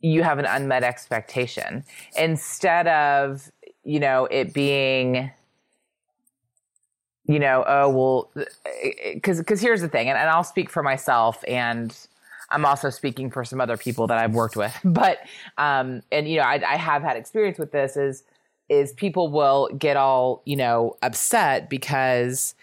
[0.00, 1.84] you have an unmet expectation.
[2.18, 3.50] Instead of
[3.86, 5.30] you know it being
[7.26, 8.46] you know oh well
[9.14, 11.96] because because here's the thing and, and i'll speak for myself and
[12.50, 14.76] i'm also speaking for some other people that i've worked with.
[14.84, 15.18] But
[15.56, 18.24] um and you know I, I have had experience with this is
[18.68, 22.54] is people will get all you know upset because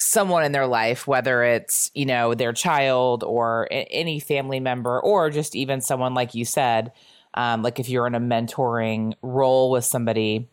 [0.00, 5.30] someone in their life, whether it's, you know, their child or any family member, or
[5.30, 6.90] just even someone like you said,
[7.34, 10.48] um, like if you're in a mentoring role with somebody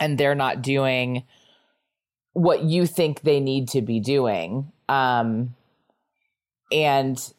[0.00, 1.24] and they're not doing
[2.34, 4.72] what you think they need to be doing.
[4.88, 5.54] Um,
[6.70, 7.32] and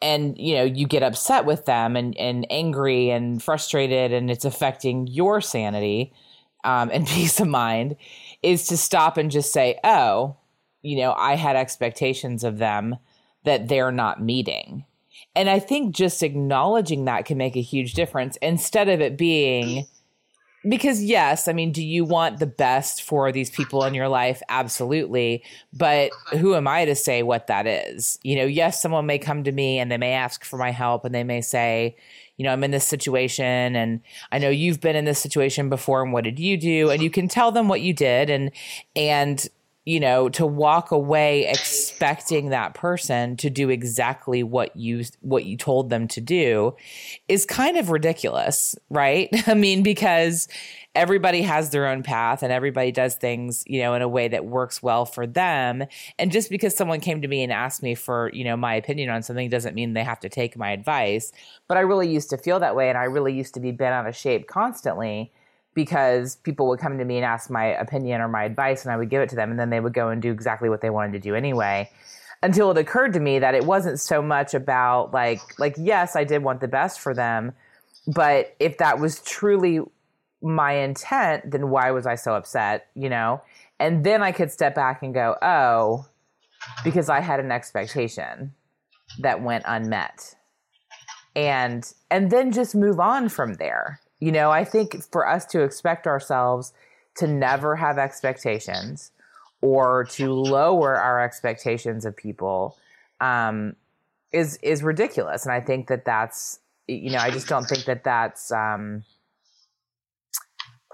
[0.00, 4.44] and you know you get upset with them and, and angry and frustrated and it's
[4.44, 6.12] affecting your sanity
[6.64, 7.96] um, and peace of mind
[8.42, 10.36] is to stop and just say oh
[10.82, 12.96] you know, I had expectations of them
[13.44, 14.84] that they're not meeting.
[15.34, 19.86] And I think just acknowledging that can make a huge difference instead of it being
[20.68, 24.40] because yes, I mean, do you want the best for these people in your life?
[24.48, 25.42] Absolutely.
[25.72, 28.18] But who am I to say what that is?
[28.22, 31.04] You know, yes, someone may come to me and they may ask for my help
[31.04, 31.96] and they may say,
[32.36, 36.02] you know, I'm in this situation and I know you've been in this situation before
[36.02, 36.90] and what did you do?
[36.90, 38.50] And you can tell them what you did and
[38.94, 39.48] and
[39.84, 45.56] you know to walk away expecting that person to do exactly what you what you
[45.56, 46.74] told them to do
[47.28, 49.28] is kind of ridiculous right?
[49.48, 50.48] I mean because
[50.94, 54.44] everybody has their own path and everybody does things you know in a way that
[54.44, 55.84] works well for them.
[56.18, 59.10] And just because someone came to me and asked me for you know my opinion
[59.10, 61.32] on something doesn't mean they have to take my advice.
[61.66, 63.94] But i really used to feel that way and i really used to be bent
[63.94, 65.32] out of shape constantly
[65.74, 68.96] because people would come to me and ask my opinion or my advice and I
[68.96, 70.90] would give it to them and then they would go and do exactly what they
[70.90, 71.90] wanted to do anyway.
[72.42, 76.24] Until it occurred to me that it wasn't so much about like like yes I
[76.24, 77.52] did want the best for them
[78.06, 79.80] but if that was truly
[80.42, 83.40] my intent then why was I so upset you know?
[83.78, 86.06] And then I could step back and go oh
[86.84, 88.52] because I had an expectation
[89.20, 90.34] that went unmet.
[91.34, 95.62] And and then just move on from there you know, I think for us to
[95.62, 96.72] expect ourselves
[97.16, 99.10] to never have expectations
[99.60, 102.78] or to lower our expectations of people
[103.20, 103.74] um,
[104.30, 108.04] is is ridiculous, and I think that that's you know I just don't think that
[108.04, 109.02] that's um,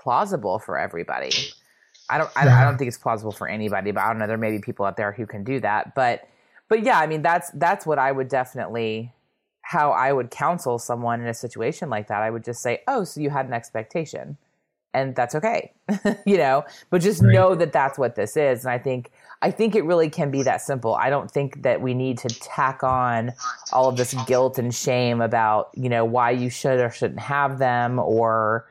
[0.03, 1.31] plausible for everybody.
[2.09, 4.27] I don't I, I don't think it's plausible for anybody, but I don't know.
[4.27, 6.27] There may be people out there who can do that, but
[6.71, 9.13] but yeah, I mean that's that's what I would definitely
[9.69, 12.23] how I would counsel someone in a situation like that.
[12.23, 14.39] I would just say, "Oh, so you had an expectation."
[14.95, 15.73] And that's okay.
[16.27, 17.35] you know, but just right.
[17.35, 18.65] know that that's what this is.
[18.65, 19.11] And I think
[19.43, 20.95] I think it really can be that simple.
[20.95, 23.35] I don't think that we need to tack on
[23.71, 27.59] all of this guilt and shame about, you know, why you should or shouldn't have
[27.59, 28.67] them or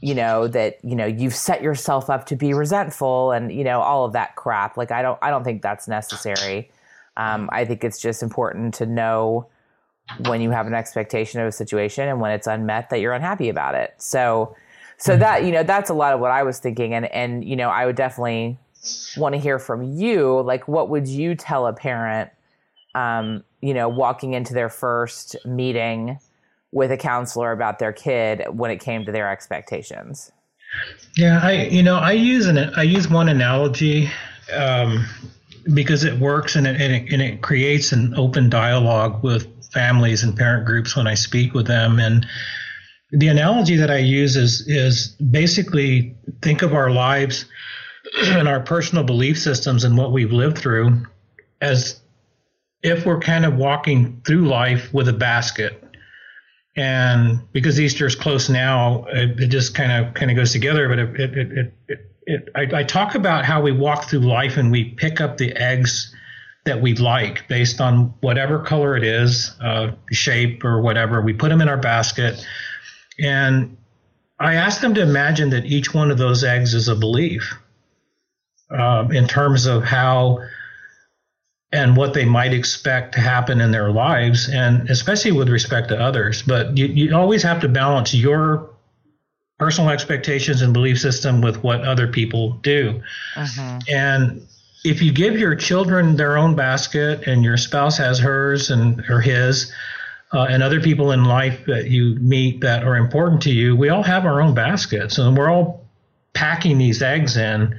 [0.00, 3.82] you know that you know you've set yourself up to be resentful and you know
[3.82, 6.70] all of that crap like i don't i don't think that's necessary
[7.18, 9.46] um, i think it's just important to know
[10.26, 13.48] when you have an expectation of a situation and when it's unmet that you're unhappy
[13.48, 13.94] about it.
[13.98, 14.56] So
[14.98, 17.56] so that you know that's a lot of what I was thinking and and you
[17.56, 18.58] know I would definitely
[19.16, 22.30] want to hear from you like what would you tell a parent
[22.94, 26.18] um you know walking into their first meeting
[26.72, 30.30] with a counselor about their kid when it came to their expectations.
[31.16, 34.08] Yeah, I you know I use an I use one analogy
[34.56, 35.04] um,
[35.74, 40.22] because it works and it, and it, and it creates an open dialogue with families
[40.22, 41.98] and parent groups when I speak with them.
[41.98, 42.26] And
[43.12, 47.46] the analogy that I use is is basically think of our lives
[48.22, 51.06] and our personal belief systems and what we've lived through
[51.60, 52.00] as
[52.82, 55.84] if we're kind of walking through life with a basket.
[56.76, 60.88] And because Easter is close now, it, it just kind of kind of goes together.
[60.88, 64.56] But it, it, it, it, it I, I talk about how we walk through life
[64.56, 66.14] and we pick up the eggs
[66.64, 71.20] that we like based on whatever color it is, uh, shape or whatever.
[71.20, 72.46] We put them in our basket.
[73.18, 73.76] And
[74.38, 77.54] I ask them to imagine that each one of those eggs is a belief
[78.70, 80.40] uh, in terms of how
[81.72, 85.98] and what they might expect to happen in their lives, and especially with respect to
[85.98, 86.42] others.
[86.42, 88.70] But you, you always have to balance your
[89.58, 93.00] personal expectations and belief system with what other people do.
[93.36, 93.78] Uh-huh.
[93.88, 94.48] And
[94.84, 99.20] if you give your children their own basket and your spouse has hers and or
[99.20, 99.72] his,
[100.32, 103.88] uh, and other people in life that you meet that are important to you, we
[103.88, 105.86] all have our own baskets and we're all
[106.32, 107.78] packing these eggs in.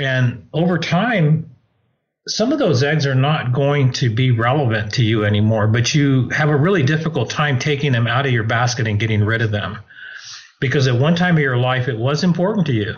[0.00, 1.50] And over time,
[2.28, 6.28] some of those eggs are not going to be relevant to you anymore, but you
[6.30, 9.52] have a really difficult time taking them out of your basket and getting rid of
[9.52, 9.78] them.
[10.60, 12.96] Because at one time of your life, it was important to you.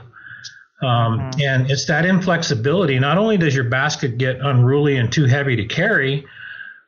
[0.81, 1.41] Um, mm-hmm.
[1.41, 2.99] And it's that inflexibility.
[2.99, 6.24] Not only does your basket get unruly and too heavy to carry,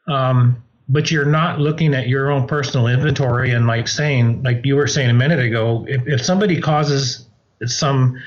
[0.07, 4.76] um, but you're not looking at your own personal inventory and like saying, like you
[4.76, 7.26] were saying a minute ago, if, if somebody causes
[7.64, 8.20] some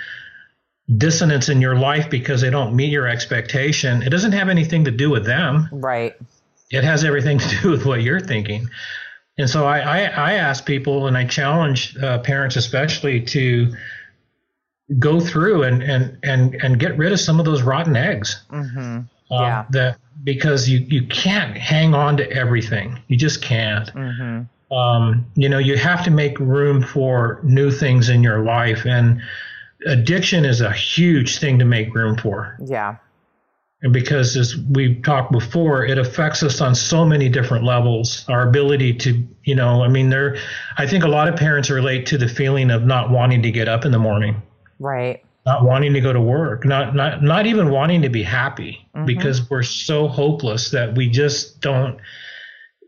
[0.98, 4.92] dissonance in your life because they don't meet your expectation, it doesn't have anything to
[4.92, 5.68] do with them.
[5.72, 6.16] Right.
[6.72, 8.70] It has everything to do with what you're thinking.
[9.38, 13.74] And so I, I, I ask people and I challenge uh, parents especially to
[15.00, 18.44] go through and, and, and, and get rid of some of those rotten eggs.
[18.50, 19.00] Mm-hmm.
[19.32, 19.66] Uh, yeah.
[19.72, 23.00] That because you, you can't hang on to everything.
[23.08, 23.92] You just can't.
[23.94, 24.74] Mm-hmm.
[24.74, 28.86] Um, you know, you have to make room for new things in your life.
[28.86, 29.22] And
[29.86, 32.58] addiction is a huge thing to make room for.
[32.60, 32.98] Yeah.
[33.82, 38.26] And because as we've talked before, it affects us on so many different levels.
[38.30, 40.38] Our ability to, you know, I mean, there,
[40.78, 43.68] I think a lot of parents relate to the feeling of not wanting to get
[43.68, 44.42] up in the morning.
[44.84, 45.24] Right.
[45.46, 49.06] Not wanting to go to work, not not not even wanting to be happy mm-hmm.
[49.06, 52.00] because we're so hopeless that we just don't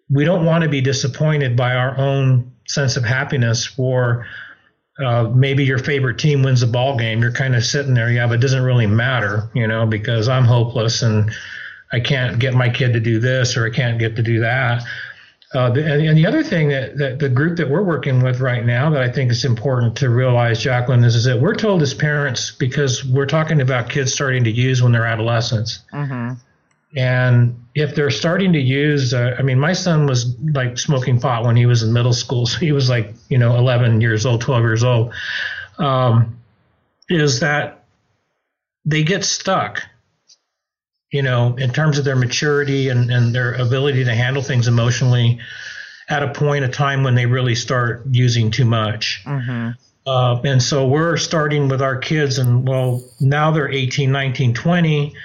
[0.09, 4.25] we don't want to be disappointed by our own sense of happiness or
[5.03, 8.27] uh, maybe your favorite team wins a ball game, you're kind of sitting there, yeah,
[8.27, 11.31] but it doesn't really matter, you know, because I'm hopeless and
[11.91, 14.83] I can't get my kid to do this or I can't get to do that.
[15.53, 18.65] Uh, the, and the other thing that, that, the group that we're working with right
[18.65, 21.93] now that I think is important to realize, Jacqueline, is, is that we're told as
[21.93, 25.83] parents because we're talking about kids starting to use when they're adolescents.
[25.93, 26.33] Mm-hmm.
[26.97, 31.43] And if they're starting to use, uh, I mean, my son was like smoking pot
[31.43, 32.45] when he was in middle school.
[32.45, 35.13] So he was like, you know, 11 years old, 12 years old.
[35.77, 36.39] Um,
[37.09, 37.83] is that
[38.85, 39.83] they get stuck,
[41.11, 45.39] you know, in terms of their maturity and, and their ability to handle things emotionally
[46.09, 49.23] at a point, a time when they really start using too much.
[49.25, 49.69] Mm-hmm.
[50.07, 55.15] Uh, and so we're starting with our kids, and well, now they're 18, 19, 20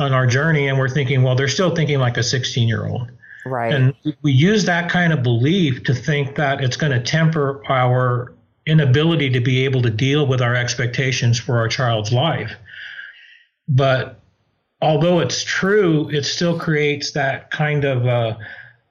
[0.00, 3.10] on our journey and we're thinking well they're still thinking like a 16 year old
[3.44, 7.62] right and we use that kind of belief to think that it's going to temper
[7.68, 8.34] our
[8.66, 12.56] inability to be able to deal with our expectations for our child's life
[13.68, 14.19] but
[14.82, 18.38] although it's true it still creates that kind of a,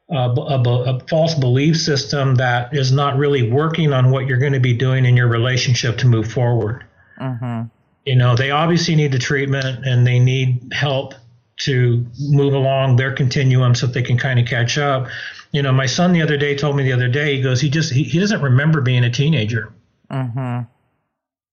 [0.10, 4.54] a, a, a false belief system that is not really working on what you're going
[4.54, 6.86] to be doing in your relationship to move forward
[7.20, 7.64] mm-hmm
[8.10, 11.14] you know, they obviously need the treatment and they need help
[11.58, 15.08] to move along their continuum so they can kind of catch up.
[15.52, 17.70] You know, my son the other day told me the other day, he goes, he
[17.70, 19.72] just, he, he doesn't remember being a teenager.
[20.10, 20.62] Mm-hmm.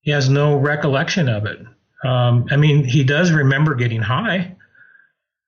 [0.00, 1.60] He has no recollection of it.
[2.04, 4.56] Um, I mean, he does remember getting high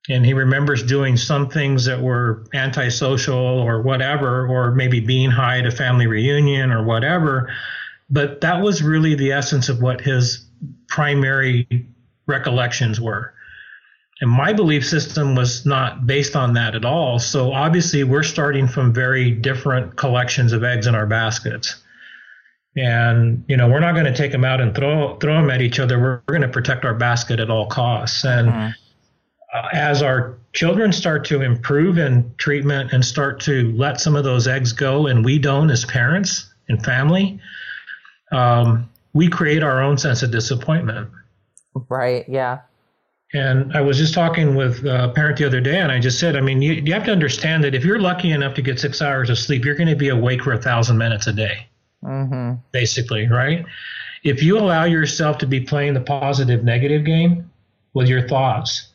[0.09, 5.59] and he remembers doing some things that were antisocial or whatever, or maybe being high
[5.59, 7.53] at a family reunion or whatever.
[8.09, 10.47] But that was really the essence of what his
[10.89, 11.67] primary
[12.27, 13.35] recollections were.
[14.21, 17.19] And my belief system was not based on that at all.
[17.19, 21.83] So obviously, we're starting from very different collections of eggs in our baskets.
[22.77, 25.61] And you know, we're not going to take them out and throw throw them at
[25.61, 25.99] each other.
[25.99, 28.25] We're, we're going to protect our basket at all costs.
[28.25, 28.71] And mm-hmm.
[29.55, 34.25] uh, as our children start to improve in treatment and start to let some of
[34.25, 37.41] those eggs go, and we don't as parents and family,
[38.33, 41.09] um, we create our own sense of disappointment.
[41.89, 42.25] Right.
[42.29, 42.61] Yeah.
[43.35, 46.35] And I was just talking with a parent the other day, and I just said,
[46.35, 49.03] I mean, you, you have to understand that if you're lucky enough to get six
[49.03, 51.67] hours of sleep, you're going to be awake for a thousand minutes a day,
[52.05, 52.55] mm-hmm.
[52.73, 53.65] basically, right?
[54.25, 57.51] If you allow yourself to be playing the positive negative game
[57.95, 58.89] with your thoughts,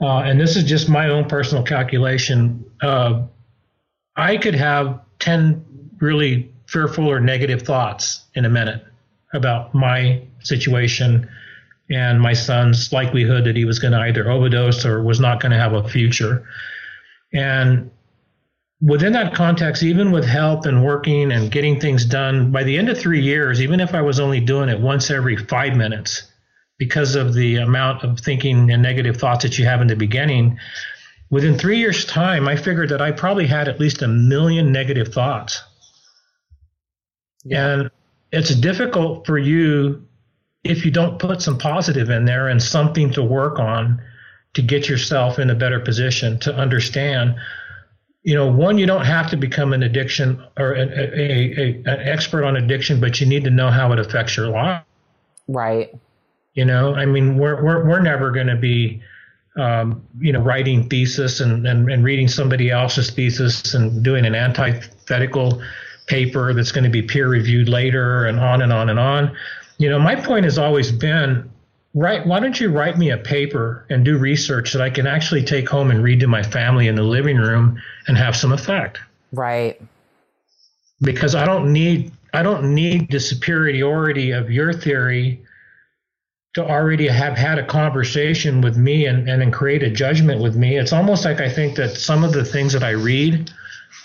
[0.00, 3.22] uh, and this is just my own personal calculation, uh,
[4.16, 5.64] I could have 10
[6.00, 8.84] really fearful or negative thoughts in a minute
[9.32, 11.28] about my situation
[11.90, 15.52] and my son's likelihood that he was going to either overdose or was not going
[15.52, 16.46] to have a future.
[17.32, 17.90] And
[18.80, 22.88] within that context, even with help and working and getting things done, by the end
[22.88, 26.30] of three years, even if I was only doing it once every five minutes,
[26.78, 30.58] because of the amount of thinking and negative thoughts that you have in the beginning.
[31.28, 35.08] Within three years' time, I figured that I probably had at least a million negative
[35.08, 35.62] thoughts.
[37.50, 37.90] And
[38.32, 40.06] it's difficult for you
[40.64, 44.00] if you don't put some positive in there and something to work on
[44.54, 47.36] to get yourself in a better position to understand
[48.28, 52.00] you know one you don't have to become an addiction or a, a, a, an
[52.00, 54.82] expert on addiction but you need to know how it affects your life.
[55.48, 55.94] Right.
[56.52, 59.02] You know i mean we're we're, we're never going to be
[59.56, 64.34] um, you know writing thesis and, and, and reading somebody else's thesis and doing an
[64.34, 65.62] antithetical
[66.06, 69.34] paper that's going to be peer reviewed later and on and on and on.
[69.78, 71.50] You know my point has always been
[71.94, 75.42] right why don't you write me a paper and do research that i can actually
[75.42, 78.98] take home and read to my family in the living room and have some effect
[79.32, 79.80] right
[81.00, 85.42] because i don't need i don't need the superiority of your theory
[86.54, 90.56] to already have had a conversation with me and, and, and create a judgment with
[90.56, 93.50] me it's almost like i think that some of the things that i read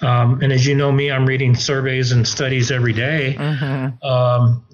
[0.02, 3.36] um, and as you know me i'm reading surveys and studies every day.
[3.38, 4.06] Mm-hmm.
[4.06, 4.66] Um,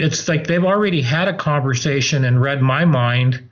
[0.00, 3.48] it's like they've already had a conversation and read my mind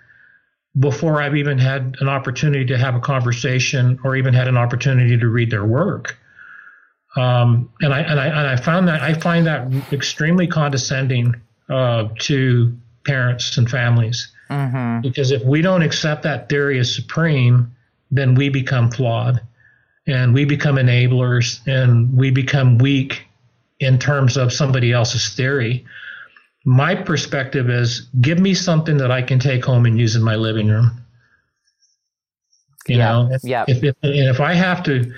[0.78, 5.18] before I've even had an opportunity to have a conversation or even had an opportunity
[5.18, 6.16] to read their work.
[7.16, 11.34] Um, and I and I and I found that I find that extremely condescending
[11.68, 15.00] uh, to parents and families mm-hmm.
[15.00, 17.74] because if we don't accept that theory as supreme,
[18.10, 19.40] then we become flawed,
[20.06, 23.26] and we become enablers, and we become weak
[23.80, 25.84] in terms of somebody else's theory
[26.68, 30.36] my perspective is give me something that I can take home and use in my
[30.36, 31.02] living room.
[32.86, 33.64] You Yeah, know, if, yeah.
[33.66, 35.10] if, if, and if I have to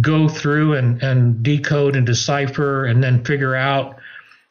[0.00, 3.98] go through and, and decode and decipher and then figure out,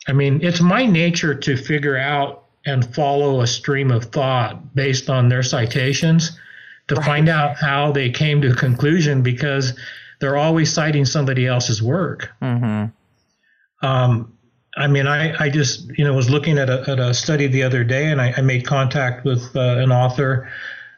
[0.08, 5.10] I mean, it's my nature to figure out and follow a stream of thought based
[5.10, 6.40] on their citations
[6.88, 9.78] to find out how they came to a conclusion because
[10.22, 12.32] they're always citing somebody else's work.
[12.42, 13.86] Mm-hmm.
[13.86, 14.37] Um,
[14.78, 17.64] I mean, I, I just, you know, was looking at a, at a study the
[17.64, 20.50] other day and I, I made contact with uh, an author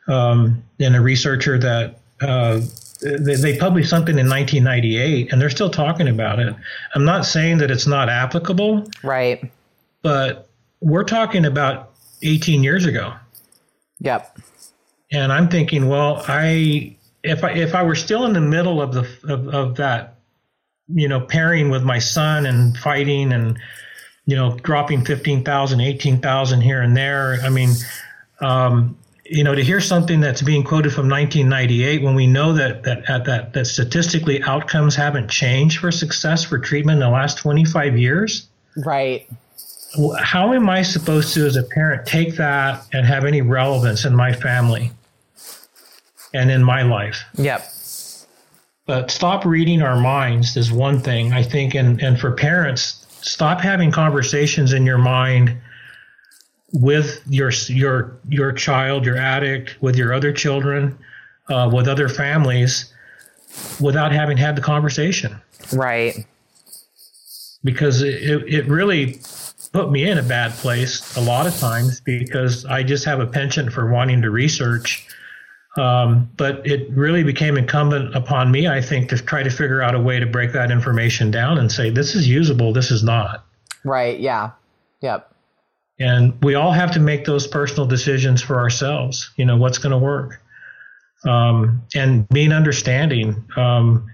[0.07, 2.59] um, and a researcher that uh,
[3.01, 6.53] they, they published something in 1998 and they're still talking about it.
[6.93, 9.49] I'm not saying that it's not applicable, right
[10.01, 10.49] but
[10.81, 13.13] we're talking about 18 years ago.
[13.99, 14.37] yep
[15.11, 18.93] And I'm thinking, well, I if I if I were still in the middle of
[18.93, 20.18] the of, of that,
[20.93, 23.57] you know, pairing with my son and fighting and
[24.25, 27.39] you know dropping 15,000, 18,000 here and there.
[27.43, 27.71] I mean,
[28.41, 32.83] um, you know, to hear something that's being quoted from 1998 when we know that
[32.83, 37.97] that that that statistically outcomes haven't changed for success for treatment in the last 25
[37.97, 39.27] years right
[40.21, 44.15] how am I supposed to, as a parent, take that and have any relevance in
[44.15, 44.91] my family
[46.33, 47.23] and in my life?
[47.35, 47.67] yep
[48.89, 51.75] But stop reading our minds is one thing, I think.
[51.75, 55.55] And, and for parents, stop having conversations in your mind
[56.73, 60.97] with your, your, your child, your addict, with your other children,
[61.49, 62.91] uh, with other families
[63.79, 65.39] without having had the conversation
[65.73, 66.25] right
[67.63, 69.19] because it, it really
[69.71, 73.27] put me in a bad place a lot of times because I just have a
[73.27, 75.07] penchant for wanting to research.
[75.77, 79.95] Um, but it really became incumbent upon me, I think, to try to figure out
[79.95, 83.45] a way to break that information down and say, this is usable, this is not.
[83.83, 84.51] right yeah
[85.01, 85.33] yep
[85.99, 89.31] And we all have to make those personal decisions for ourselves.
[89.35, 90.41] You know, what's going to work.
[91.25, 94.07] Um, and being understanding, um,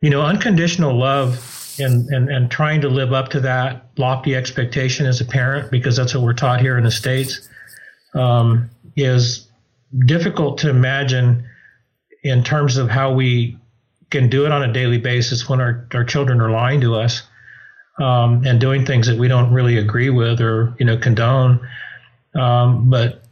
[0.00, 1.38] you know, unconditional love
[1.78, 5.96] and, and, and trying to live up to that lofty expectation as a parent, because
[5.96, 7.48] that's what we're taught here in the States,
[8.14, 9.47] um, is
[10.06, 11.48] difficult to imagine
[12.22, 13.56] in terms of how we
[14.10, 17.22] can do it on a daily basis when our, our children are lying to us
[17.98, 21.66] um, and doing things that we don't really agree with or you know condone.
[22.34, 23.22] Um, but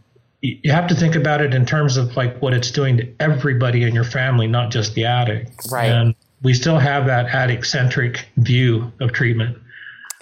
[0.43, 3.83] you have to think about it in terms of like what it's doing to everybody
[3.83, 5.51] in your family, not just the addict.
[5.71, 5.87] Right.
[5.87, 9.59] And we still have that addict centric view of treatment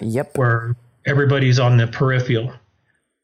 [0.01, 0.75] yep where
[1.05, 2.53] everybody's on the peripheral.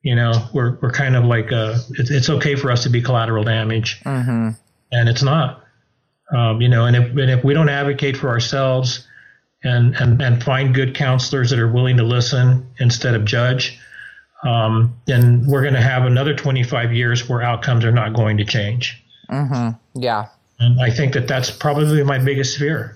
[0.03, 3.01] You know, we're we're kind of like uh, it's, it's okay for us to be
[3.01, 4.49] collateral damage, mm-hmm.
[4.91, 5.63] and it's not.
[6.35, 9.07] Um, you know, and if and if we don't advocate for ourselves,
[9.63, 13.79] and and and find good counselors that are willing to listen instead of judge,
[14.43, 18.45] um, then we're going to have another 25 years where outcomes are not going to
[18.45, 19.03] change.
[19.29, 20.01] mm-hmm.
[20.01, 20.27] yeah
[20.59, 22.95] And I think that that's probably my biggest fear.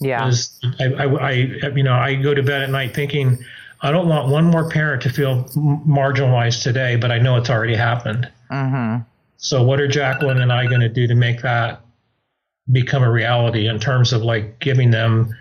[0.00, 3.38] yeah Is I, I, I, you know, I go to bed at night thinking
[3.82, 7.74] I don't want one more parent to feel marginalized today, but I know it's already
[7.74, 8.30] happened.
[8.50, 9.02] Mm-hmm.
[9.38, 11.80] So, what are Jacqueline and I going to do to make that
[12.70, 15.34] become a reality in terms of like giving them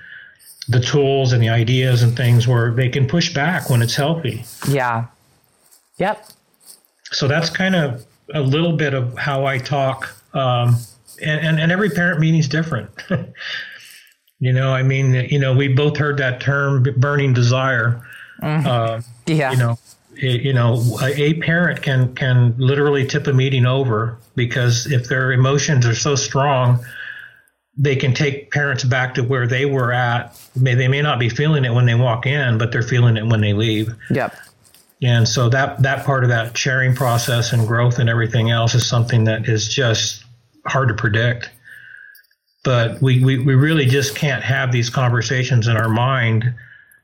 [0.67, 4.43] the tools and the ideas and things where they can push back when it's healthy?
[4.67, 5.05] Yeah.
[5.97, 6.25] Yep.
[7.11, 10.15] So, that's kind of a little bit of how I talk.
[10.33, 10.77] Um,
[11.21, 12.89] and, and, and every parent meeting is different.
[14.39, 18.03] you know, I mean, you know, we both heard that term burning desire.
[18.41, 18.67] Mm-hmm.
[18.67, 19.51] Uh, yeah.
[19.51, 19.79] You know,
[20.15, 25.85] you know, a parent can can literally tip a meeting over because if their emotions
[25.85, 26.83] are so strong,
[27.77, 30.39] they can take parents back to where they were at.
[30.55, 33.25] May they may not be feeling it when they walk in, but they're feeling it
[33.25, 33.89] when they leave.
[34.09, 34.35] Yep.
[35.01, 38.85] And so that that part of that sharing process and growth and everything else is
[38.85, 40.23] something that is just
[40.67, 41.49] hard to predict.
[42.63, 46.53] But we, we, we really just can't have these conversations in our mind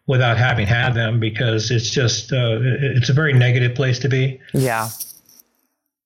[0.08, 4.40] without having had them because it's just uh, it's a very negative place to be.
[4.54, 4.90] Yeah.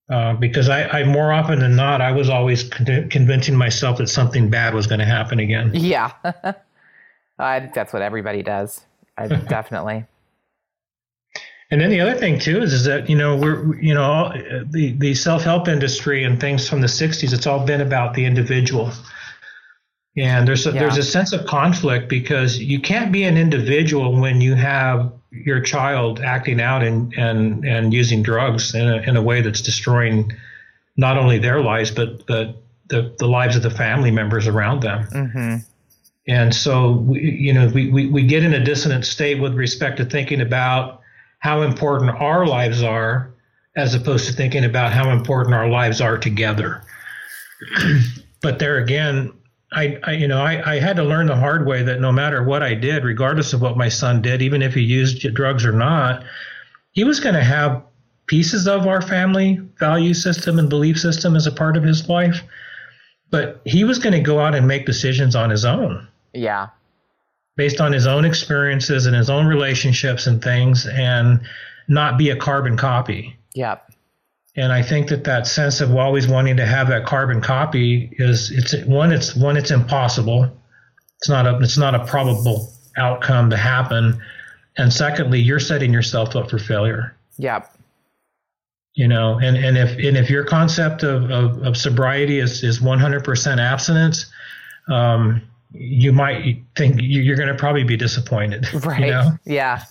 [0.09, 4.07] Uh, because I, I, more often than not, I was always con- convincing myself that
[4.07, 5.71] something bad was going to happen again.
[5.73, 6.11] Yeah,
[7.39, 8.81] I think that's what everybody does.
[9.17, 10.05] I, definitely.
[11.69, 14.33] And then the other thing too is, is that you know we're you know
[14.69, 17.31] the the self help industry and things from the '60s.
[17.31, 18.91] It's all been about the individual
[20.17, 20.81] and there's a, yeah.
[20.81, 25.61] there's a sense of conflict because you can't be an individual when you have your
[25.61, 30.31] child acting out and and and using drugs in a, in a way that's destroying
[30.97, 32.53] not only their lives but the
[32.89, 35.05] the, the lives of the family members around them.
[35.05, 35.55] Mm-hmm.
[36.27, 39.97] And so we, you know we, we we get in a dissonant state with respect
[39.97, 41.01] to thinking about
[41.39, 43.31] how important our lives are
[43.77, 46.83] as opposed to thinking about how important our lives are together.
[48.41, 49.31] but there again,
[49.71, 52.43] I, I, you know I, I had to learn the hard way that no matter
[52.43, 55.71] what I did, regardless of what my son did, even if he used drugs or
[55.71, 56.23] not,
[56.91, 57.83] he was going to have
[58.27, 62.41] pieces of our family value system and belief system as a part of his life,
[63.29, 66.07] but he was going to go out and make decisions on his own.
[66.33, 66.67] Yeah.
[67.55, 71.41] Based on his own experiences and his own relationships and things, and
[71.87, 73.37] not be a carbon copy.
[73.53, 73.90] Yep.
[74.55, 78.51] And I think that that sense of always wanting to have that carbon copy is
[78.51, 80.51] it's one it's one it's impossible.
[81.19, 84.21] It's not a it's not a probable outcome to happen.
[84.77, 87.15] And secondly, you're setting yourself up for failure.
[87.37, 87.73] Yep.
[88.93, 92.79] You know, and, and if and if your concept of, of, of sobriety is, is
[92.79, 94.25] 100% abstinence,
[94.89, 95.41] um,
[95.73, 98.67] you might think you're going to probably be disappointed.
[98.85, 98.99] Right.
[98.99, 99.31] You know?
[99.45, 99.83] Yeah.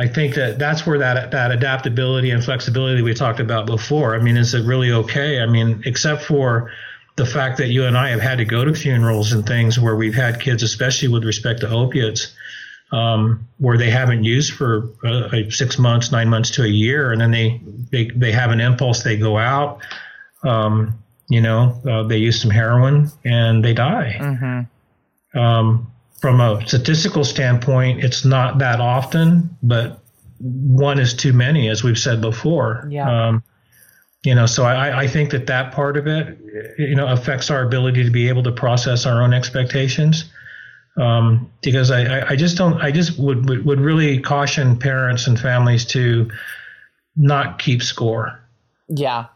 [0.00, 4.14] I think that that's where that that adaptability and flexibility we talked about before.
[4.14, 5.40] I mean, is it really okay?
[5.40, 6.72] I mean, except for
[7.16, 9.94] the fact that you and I have had to go to funerals and things where
[9.94, 12.34] we've had kids, especially with respect to opiates,
[12.92, 17.20] um, where they haven't used for uh, six months, nine months to a year, and
[17.20, 19.80] then they they, they have an impulse, they go out,
[20.44, 20.98] um,
[21.28, 24.16] you know, uh, they use some heroin and they die.
[24.18, 25.38] Mm-hmm.
[25.38, 25.89] Um,
[26.20, 30.00] from a statistical standpoint, it's not that often, but
[30.38, 32.86] one is too many, as we've said before.
[32.90, 33.28] Yeah.
[33.28, 33.42] Um,
[34.22, 36.38] you know, so I, I think that that part of it,
[36.78, 40.30] you know, affects our ability to be able to process our own expectations.
[40.98, 45.40] Um, because I, I just don't, I just would, would, would really caution parents and
[45.40, 46.30] families to
[47.16, 48.38] not keep score.
[48.88, 49.26] Yeah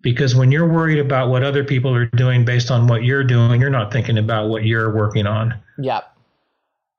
[0.00, 3.60] because when you're worried about what other people are doing based on what you're doing,
[3.60, 5.54] you're not thinking about what you're working on.
[5.78, 6.04] Yep.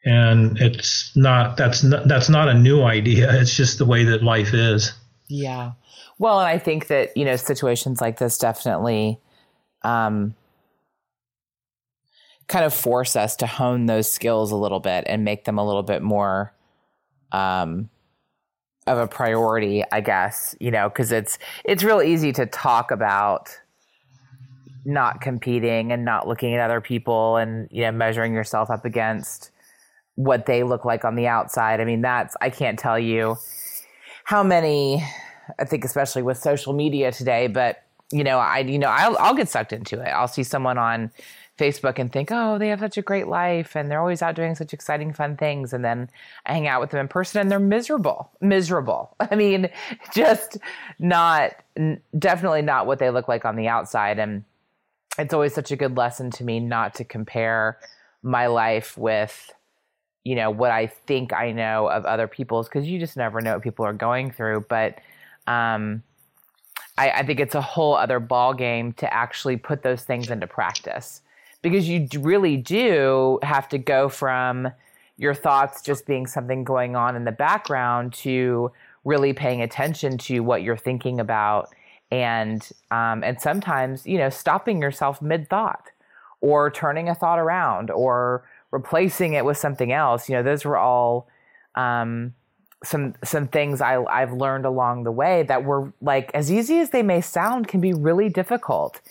[0.06, 3.34] And it's not that's not that's not a new idea.
[3.42, 4.94] It's just the way that life is.
[5.28, 5.72] Yeah.
[6.20, 9.20] Well, and I think that, you know, situations like this definitely
[9.84, 10.36] um
[12.48, 15.66] kind of force us to hone those skills a little bit and make them a
[15.66, 16.54] little bit more
[17.32, 17.90] um
[18.88, 23.58] of a priority, I guess, you know, because it's it's real easy to talk about
[24.86, 29.52] not competing and not looking at other people and you know measuring yourself up against
[30.16, 31.80] what they look like on the outside.
[31.80, 33.38] I mean, that's I can't tell you
[34.26, 35.04] how many
[35.60, 39.36] I think especially with social media today, but you know, I you know, I'll I'll
[39.36, 40.10] get sucked into it.
[40.10, 41.12] I'll see someone on
[41.58, 44.56] Facebook and think, oh, they have such a great life and they're always out doing
[44.56, 45.72] such exciting, fun things.
[45.72, 46.10] And then
[46.46, 49.16] I hang out with them in person and they're miserable, miserable.
[49.32, 49.70] I mean,
[50.14, 50.58] just
[50.98, 51.52] not,
[52.18, 54.18] definitely not what they look like on the outside.
[54.18, 54.44] And
[55.20, 57.78] it's always such a good lesson to me not to compare
[58.24, 59.52] my life with,
[60.24, 63.54] you know, what I think I know of other people's because you just never know
[63.54, 64.66] what people are going through.
[64.70, 65.00] But,
[65.46, 66.02] um,
[66.98, 70.48] I, I, think it's a whole other ball game to actually put those things into
[70.48, 71.22] practice
[71.64, 74.72] because you really do have to go from
[75.18, 78.72] your thoughts just being something going on in the background to
[79.04, 81.70] really paying attention to what you're thinking about
[82.12, 85.90] and um, and sometimes you know stopping yourself mid thought
[86.42, 90.30] or turning a thought around or replacing it with something else.
[90.30, 91.28] You know those were all
[91.76, 92.36] um,
[92.84, 96.90] some some things I, I've learned along the way that were like as easy as
[96.90, 99.02] they may sound can be really difficult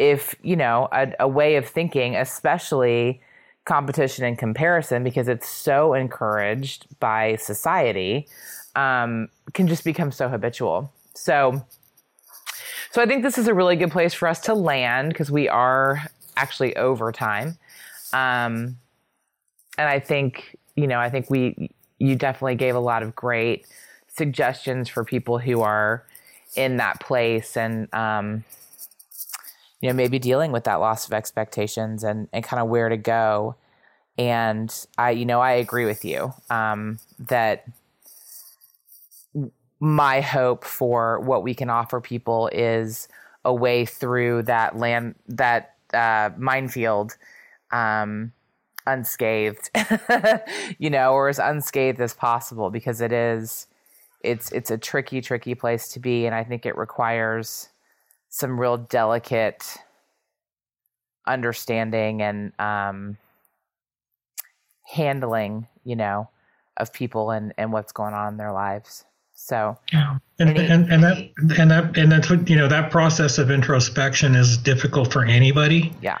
[0.00, 3.20] if you know a, a way of thinking especially
[3.66, 8.26] competition and comparison because it's so encouraged by society
[8.74, 10.90] um, can just become so habitual.
[11.14, 11.64] So
[12.92, 15.48] so i think this is a really good place for us to land because we
[15.48, 16.02] are
[16.36, 17.58] actually over time.
[18.12, 18.78] Um,
[19.78, 23.66] and i think you know i think we you definitely gave a lot of great
[24.08, 26.04] suggestions for people who are
[26.56, 28.44] in that place and um,
[29.80, 32.96] you know maybe dealing with that loss of expectations and, and kind of where to
[32.96, 33.56] go.
[34.18, 37.64] And i you know i agree with you um, that
[39.80, 43.08] my hope for what we can offer people is
[43.46, 47.16] a way through that land that uh, minefield
[47.70, 48.32] um,
[48.86, 49.70] unscathed
[50.78, 53.66] you know or as unscathed as possible because it is
[54.22, 56.26] it's it's a tricky tricky place to be.
[56.26, 57.69] And i think it requires
[58.30, 59.76] some real delicate
[61.26, 63.18] understanding and um,
[64.86, 66.28] handling you know
[66.78, 69.04] of people and and what's going on in their lives.
[69.34, 70.18] So yeah.
[70.38, 71.18] And, any, and, and that
[71.58, 75.92] and that and that's what you know that process of introspection is difficult for anybody.
[76.00, 76.18] Yeah.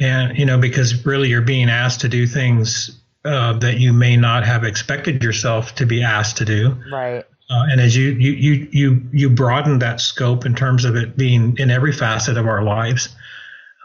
[0.00, 4.16] And you know because really you're being asked to do things uh, that you may
[4.16, 6.76] not have expected yourself to be asked to do.
[6.90, 10.96] Right uh, and as you, you you you you broaden that scope in terms of
[10.96, 13.08] it being in every facet of our lives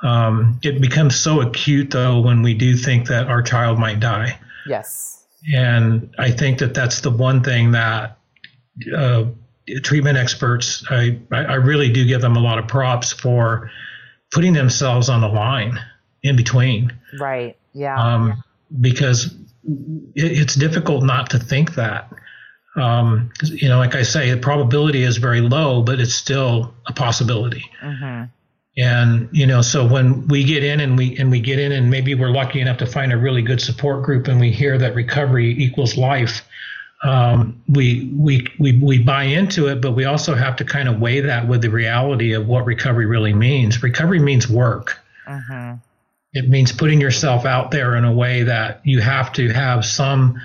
[0.04, 4.38] um, it becomes so acute though when we do think that our child might die
[4.68, 8.18] yes and i think that that's the one thing that
[8.96, 9.24] uh,
[9.84, 13.72] treatment experts I, I really do give them a lot of props for
[14.32, 15.80] putting themselves on the line
[16.24, 16.92] in between.
[17.20, 17.58] Right.
[17.74, 17.98] Yeah.
[17.98, 18.44] Um,
[18.82, 19.28] because
[20.14, 22.12] it, it's difficult not to think that.
[22.76, 26.94] Um, you know, like I say, the probability is very low, but it's still a
[26.94, 27.64] possibility.
[27.82, 28.26] Mm-hmm.
[28.78, 31.90] And you know, so when we get in and we and we get in and
[31.90, 34.96] maybe we're lucky enough to find a really good support group and we hear that
[34.96, 36.46] recovery equals life,
[37.04, 41.00] um, we we we we buy into it, but we also have to kind of
[41.00, 43.82] weigh that with the reality of what recovery really means.
[43.82, 45.00] Recovery means work.
[45.26, 45.76] Mm-hmm.
[46.34, 50.42] It means putting yourself out there in a way that you have to have some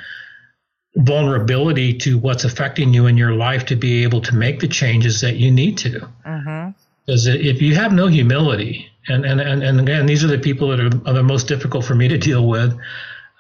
[1.01, 5.21] vulnerability to what's affecting you in your life to be able to make the changes
[5.23, 6.09] that you need to.
[6.27, 6.71] Mm-hmm.
[7.07, 10.69] Because if you have no humility, and, and, and, and again, these are the people
[10.69, 12.79] that are, are the most difficult for me to deal with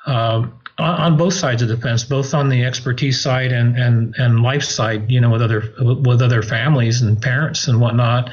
[0.06, 4.14] um, on, on, both sides of the fence, both on the expertise side and, and,
[4.16, 8.30] and life side, you know, with other, with other families and parents and whatnot.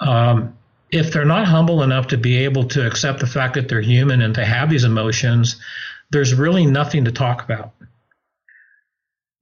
[0.00, 0.56] Um,
[0.90, 4.20] if they're not humble enough to be able to accept the fact that they're human
[4.20, 5.60] and to have these emotions,
[6.10, 7.72] there's really nothing to talk about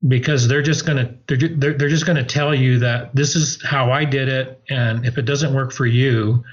[0.07, 3.37] because they're just going to they're, they're, they're just going to tell you that this
[3.37, 6.45] is how I did it and if it doesn't work for you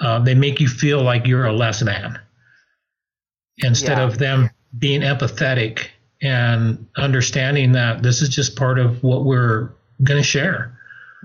[0.00, 2.18] uh, they make you feel like you're a less man
[3.58, 4.04] instead yeah.
[4.04, 5.88] of them being empathetic
[6.22, 9.72] and understanding that this is just part of what we're
[10.02, 10.76] going to share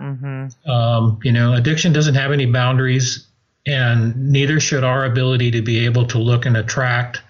[0.01, 0.69] Mm-hmm.
[0.69, 3.27] Um, you know, addiction doesn't have any boundaries,
[3.67, 7.21] and neither should our ability to be able to look and attract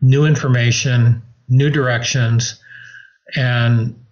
[0.00, 2.60] new information, new directions,
[3.36, 4.04] and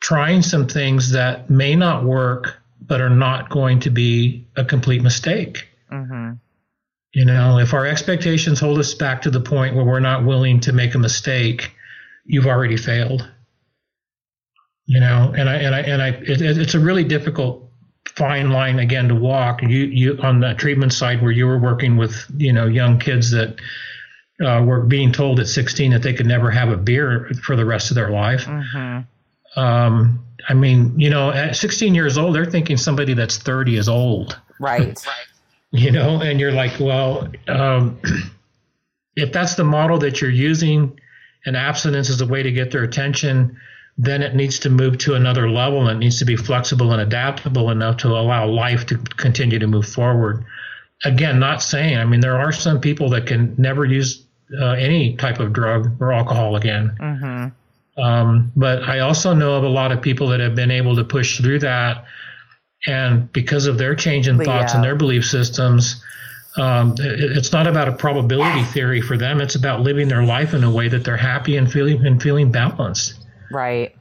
[0.00, 5.02] trying some things that may not work but are not going to be a complete
[5.02, 5.68] mistake.
[5.90, 6.32] Mm-hmm.
[7.12, 10.60] You know, if our expectations hold us back to the point where we're not willing
[10.60, 11.70] to make a mistake,
[12.24, 13.28] you've already failed
[14.86, 17.68] you know and i and i and i it, it's a really difficult
[18.06, 21.96] fine line again to walk you you on the treatment side where you were working
[21.96, 23.56] with you know young kids that
[24.42, 27.64] uh, were being told at 16 that they could never have a beer for the
[27.64, 29.60] rest of their life mm-hmm.
[29.60, 33.88] um, i mean you know at 16 years old they're thinking somebody that's 30 is
[33.88, 35.04] old right
[35.70, 38.00] you know and you're like well um,
[39.16, 40.98] if that's the model that you're using
[41.44, 43.56] and abstinence is a way to get their attention
[43.98, 47.02] then it needs to move to another level and it needs to be flexible and
[47.02, 50.44] adaptable enough to allow life to continue to move forward.
[51.04, 54.21] Again, not saying, I mean, there are some people that can never use
[54.60, 56.96] uh, any type of drug or alcohol again.
[57.00, 58.02] Mm-hmm.
[58.02, 61.04] Um, but I also know of a lot of people that have been able to
[61.04, 62.04] push through that.
[62.86, 66.02] And because of their change in thoughts and their belief systems,
[66.58, 69.40] Um, it, it's not about a probability theory for them.
[69.40, 72.52] It's about living their life in a way that they're happy and feeling and feeling
[72.52, 73.14] balanced.
[73.50, 73.96] Right.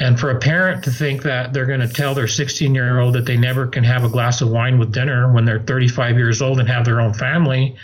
[0.00, 3.14] And for a parent to think that they're going to tell their 16 year old
[3.14, 6.42] that they never can have a glass of wine with dinner when they're 35 years
[6.42, 7.76] old and have their own family,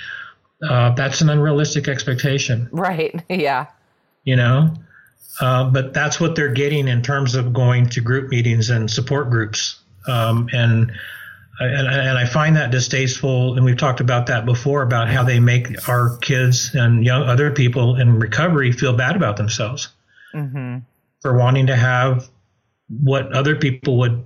[0.69, 2.69] uh, that's an unrealistic expectation.
[2.73, 3.23] Right.
[3.31, 3.67] Yeah.
[4.25, 4.75] You know,
[5.41, 9.31] uh, but that's what they're getting in terms of going to group meetings and support
[9.31, 9.81] groups.
[10.07, 10.93] Um, and,
[11.59, 15.41] and and I find that distasteful, and we've talked about that before about how they
[15.41, 19.89] make our kids and young other people in recovery feel bad about themselves
[20.35, 20.79] Mm-hmm.
[21.23, 22.29] for wanting to have
[23.03, 24.23] what other people would,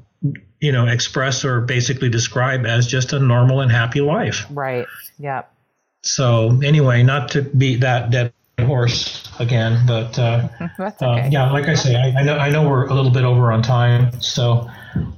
[0.61, 4.45] you know, express or basically describe as just a normal and happy life.
[4.51, 4.87] Right.
[5.19, 5.51] Yep.
[6.05, 10.49] So anyway, not to beat that dead horse again, but uh,
[10.79, 11.29] uh, okay.
[11.31, 13.63] yeah, like I say, I, I know I know we're a little bit over on
[13.63, 14.71] time, so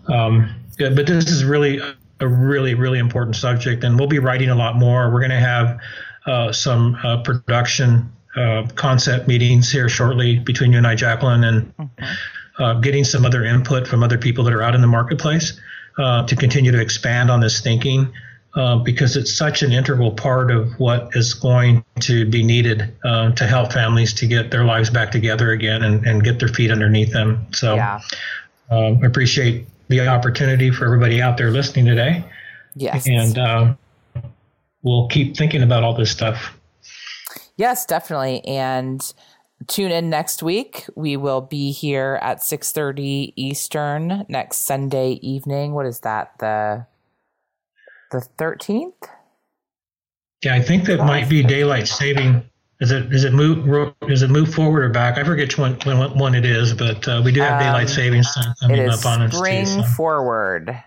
[0.09, 1.81] um, good, but this is really
[2.21, 5.13] a really really important subject, and we'll be writing a lot more.
[5.13, 5.79] We're going to have
[6.27, 11.73] uh, some uh, production uh, concept meetings here shortly between you and I, Jacqueline, and
[12.59, 15.59] uh, getting some other input from other people that are out in the marketplace
[15.99, 18.13] uh, to continue to expand on this thinking.
[18.57, 23.31] Uh, because it's such an integral part of what is going to be needed uh,
[23.33, 26.71] to help families to get their lives back together again and, and get their feet
[26.71, 27.47] underneath them.
[27.53, 28.01] So Yeah.
[28.71, 32.25] um, I appreciate the opportunity for everybody out there listening today.
[32.75, 33.07] Yes.
[33.07, 33.75] And uh,
[34.83, 36.59] we'll keep thinking about all this stuff.
[37.59, 38.43] Yes, definitely.
[38.47, 39.03] And
[39.67, 40.87] tune in next week.
[40.95, 45.75] We will be here at 6:30 Eastern next Sunday evening.
[45.75, 46.33] What is that?
[46.39, 46.87] The
[48.11, 48.93] the 13th?
[50.45, 52.49] Yeah, I think that might be daylight saving.
[52.79, 55.17] Is it is it move is it move forward or back?
[55.17, 58.33] I forget which one when, one it is, but uh, we do have daylight savings
[58.35, 59.65] time Um, coming is up on us spring.
[59.65, 59.83] So.
[59.83, 60.85] forward.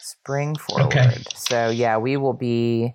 [0.00, 0.84] Spring forward.
[0.84, 1.16] Okay.
[1.34, 2.94] So yeah, we will be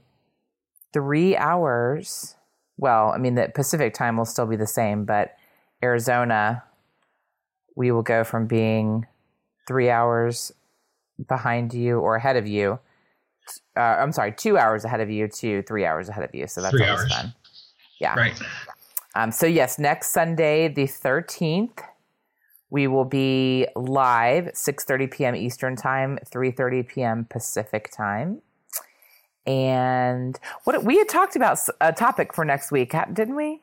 [0.93, 2.35] three hours.
[2.77, 5.35] Well, I mean the Pacific time will still be the same, but
[5.83, 6.63] Arizona,
[7.75, 9.07] we will go from being
[9.67, 10.51] three hours
[11.27, 12.79] behind you or ahead of you.
[13.77, 16.47] Uh, I'm sorry, two hours ahead of you to three hours ahead of you.
[16.47, 17.13] So that's Three always hours.
[17.13, 17.33] fun.
[17.99, 18.15] Yeah.
[18.15, 18.39] Right.
[19.15, 21.81] Um, so yes, next Sunday, the thirteenth,
[22.69, 25.35] we will be live 6:30 p.m.
[25.35, 27.25] Eastern time, 3:30 p.m.
[27.29, 28.41] Pacific time.
[29.45, 33.61] And what we had talked about a topic for next week, didn't we?